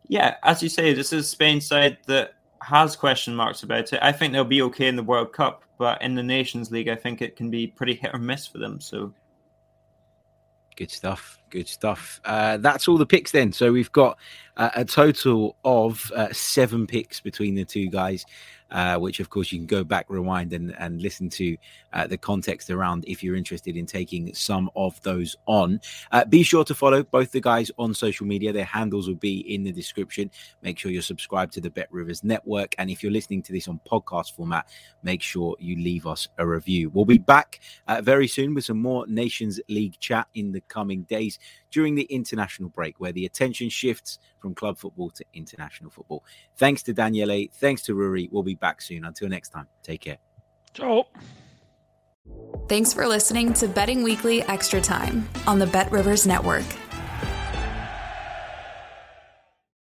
yeah, 0.09 0.37
as 0.42 0.62
you 0.62 0.68
say, 0.68 0.92
this 0.92 1.12
is 1.12 1.29
Spain 1.29 1.61
side 1.61 1.99
that 2.07 2.35
has 2.62 2.96
question 2.96 3.35
marks 3.35 3.62
about 3.62 3.92
it. 3.92 4.01
I 4.03 4.12
think 4.12 4.33
they'll 4.33 4.44
be 4.44 4.62
okay 4.62 4.88
in 4.88 4.96
the 4.96 5.03
World 5.03 5.33
Cup, 5.33 5.64
but 5.80 6.02
in 6.02 6.14
the 6.14 6.22
Nations 6.22 6.70
League, 6.70 6.90
I 6.90 6.94
think 6.94 7.22
it 7.22 7.36
can 7.36 7.48
be 7.48 7.66
pretty 7.66 7.94
hit 7.94 8.10
or 8.12 8.18
miss 8.18 8.46
for 8.46 8.58
them. 8.58 8.82
So, 8.82 9.14
good 10.76 10.90
stuff. 10.90 11.38
Good 11.48 11.66
stuff. 11.66 12.20
Uh, 12.22 12.58
that's 12.58 12.86
all 12.86 12.98
the 12.98 13.06
picks 13.06 13.32
then. 13.32 13.50
So 13.50 13.72
we've 13.72 13.90
got 13.90 14.18
uh, 14.61 14.70
a 14.75 14.85
total 14.85 15.57
of 15.64 16.12
uh, 16.14 16.31
seven 16.33 16.87
picks 16.87 17.18
between 17.18 17.55
the 17.55 17.64
two 17.64 17.88
guys 17.88 18.27
uh, 18.70 18.96
which 18.96 19.20
of 19.20 19.31
course 19.31 19.53
you 19.53 19.59
can 19.59 19.66
go 19.66 19.85
back, 19.85 20.07
rewind, 20.09 20.53
and, 20.53 20.75
and 20.79 21.03
listen 21.03 21.29
to 21.29 21.57
uh, 21.92 22.07
the 22.07 22.16
context 22.16 22.70
around 22.70 23.05
if 23.07 23.23
you're 23.23 23.37
interested 23.37 23.77
in 23.77 23.87
taking 23.87 24.33
some 24.35 24.70
of 24.77 25.01
those 25.03 25.37
on. 25.46 25.81
Uh, 26.12 26.25
be 26.25 26.42
sure 26.42 26.64
to 26.64 26.75
follow 26.75 27.03
both 27.03 27.33
the 27.33 27.40
guys 27.40 27.70
on 27.79 27.92
social 27.92 28.27
media. 28.27 28.53
Their 28.53 28.64
handles 28.64 29.09
will 29.09 29.16
be 29.16 29.38
in 29.53 29.64
the 29.64 29.73
description. 29.73 30.31
Make 30.62 30.79
sure 30.79 30.90
you're 30.90 31.03
subscribed 31.03 31.53
to 31.55 31.61
the 31.61 31.70
Bet 31.70 31.88
Rivers 31.90 32.23
Network. 32.23 32.75
And 32.79 32.90
if 32.90 33.03
you're 33.03 33.12
listening 33.12 33.42
to 33.44 33.53
this 33.53 33.68
on 33.68 33.81
podcast 33.90 34.35
format, 34.35 34.68
make 35.03 35.23
sure 35.23 35.57
you 35.59 35.77
leave 35.77 36.07
us 36.07 36.29
a 36.38 36.46
review. 36.46 36.90
We'll 36.90 37.05
be 37.05 37.18
back 37.18 37.61
uh, 37.88 38.01
very 38.03 38.29
soon 38.29 38.55
with 38.55 38.64
some 38.64 38.81
more 38.81 39.07
Nations 39.07 39.61
League 39.68 39.99
chat 39.99 40.29
in 40.35 40.53
the 40.53 40.61
coming 40.62 41.03
days 41.03 41.38
during 41.70 41.94
the 41.94 42.04
international 42.04 42.68
break, 42.68 43.00
where 43.00 43.12
the 43.12 43.26
attention 43.26 43.68
shifts 43.68 44.18
from 44.40 44.54
club 44.54 44.78
football 44.78 45.11
to 45.11 45.24
international 45.35 45.90
football. 45.90 46.24
Thanks 46.56 46.83
to 46.85 46.92
Daniele. 46.92 47.46
Thanks 47.54 47.83
to 47.83 47.94
Ruairidh. 47.94 48.30
We'll 48.33 48.42
be 48.42 48.54
back 48.54 48.83
soon. 48.83 49.04
Until 49.04 49.28
next 49.28 49.50
time, 49.50 49.66
take 49.83 50.02
care. 50.02 50.18
Ciao. 50.74 51.06
Thanks 52.68 52.92
for 52.92 53.06
listening 53.06 53.52
to 53.54 53.66
Betting 53.66 54.02
Weekly 54.02 54.42
Extra 54.42 54.80
Time 54.80 55.28
on 55.46 55.59
the 55.59 55.66
Bet 55.66 55.90
Rivers 55.90 56.26
Network. 56.26 56.64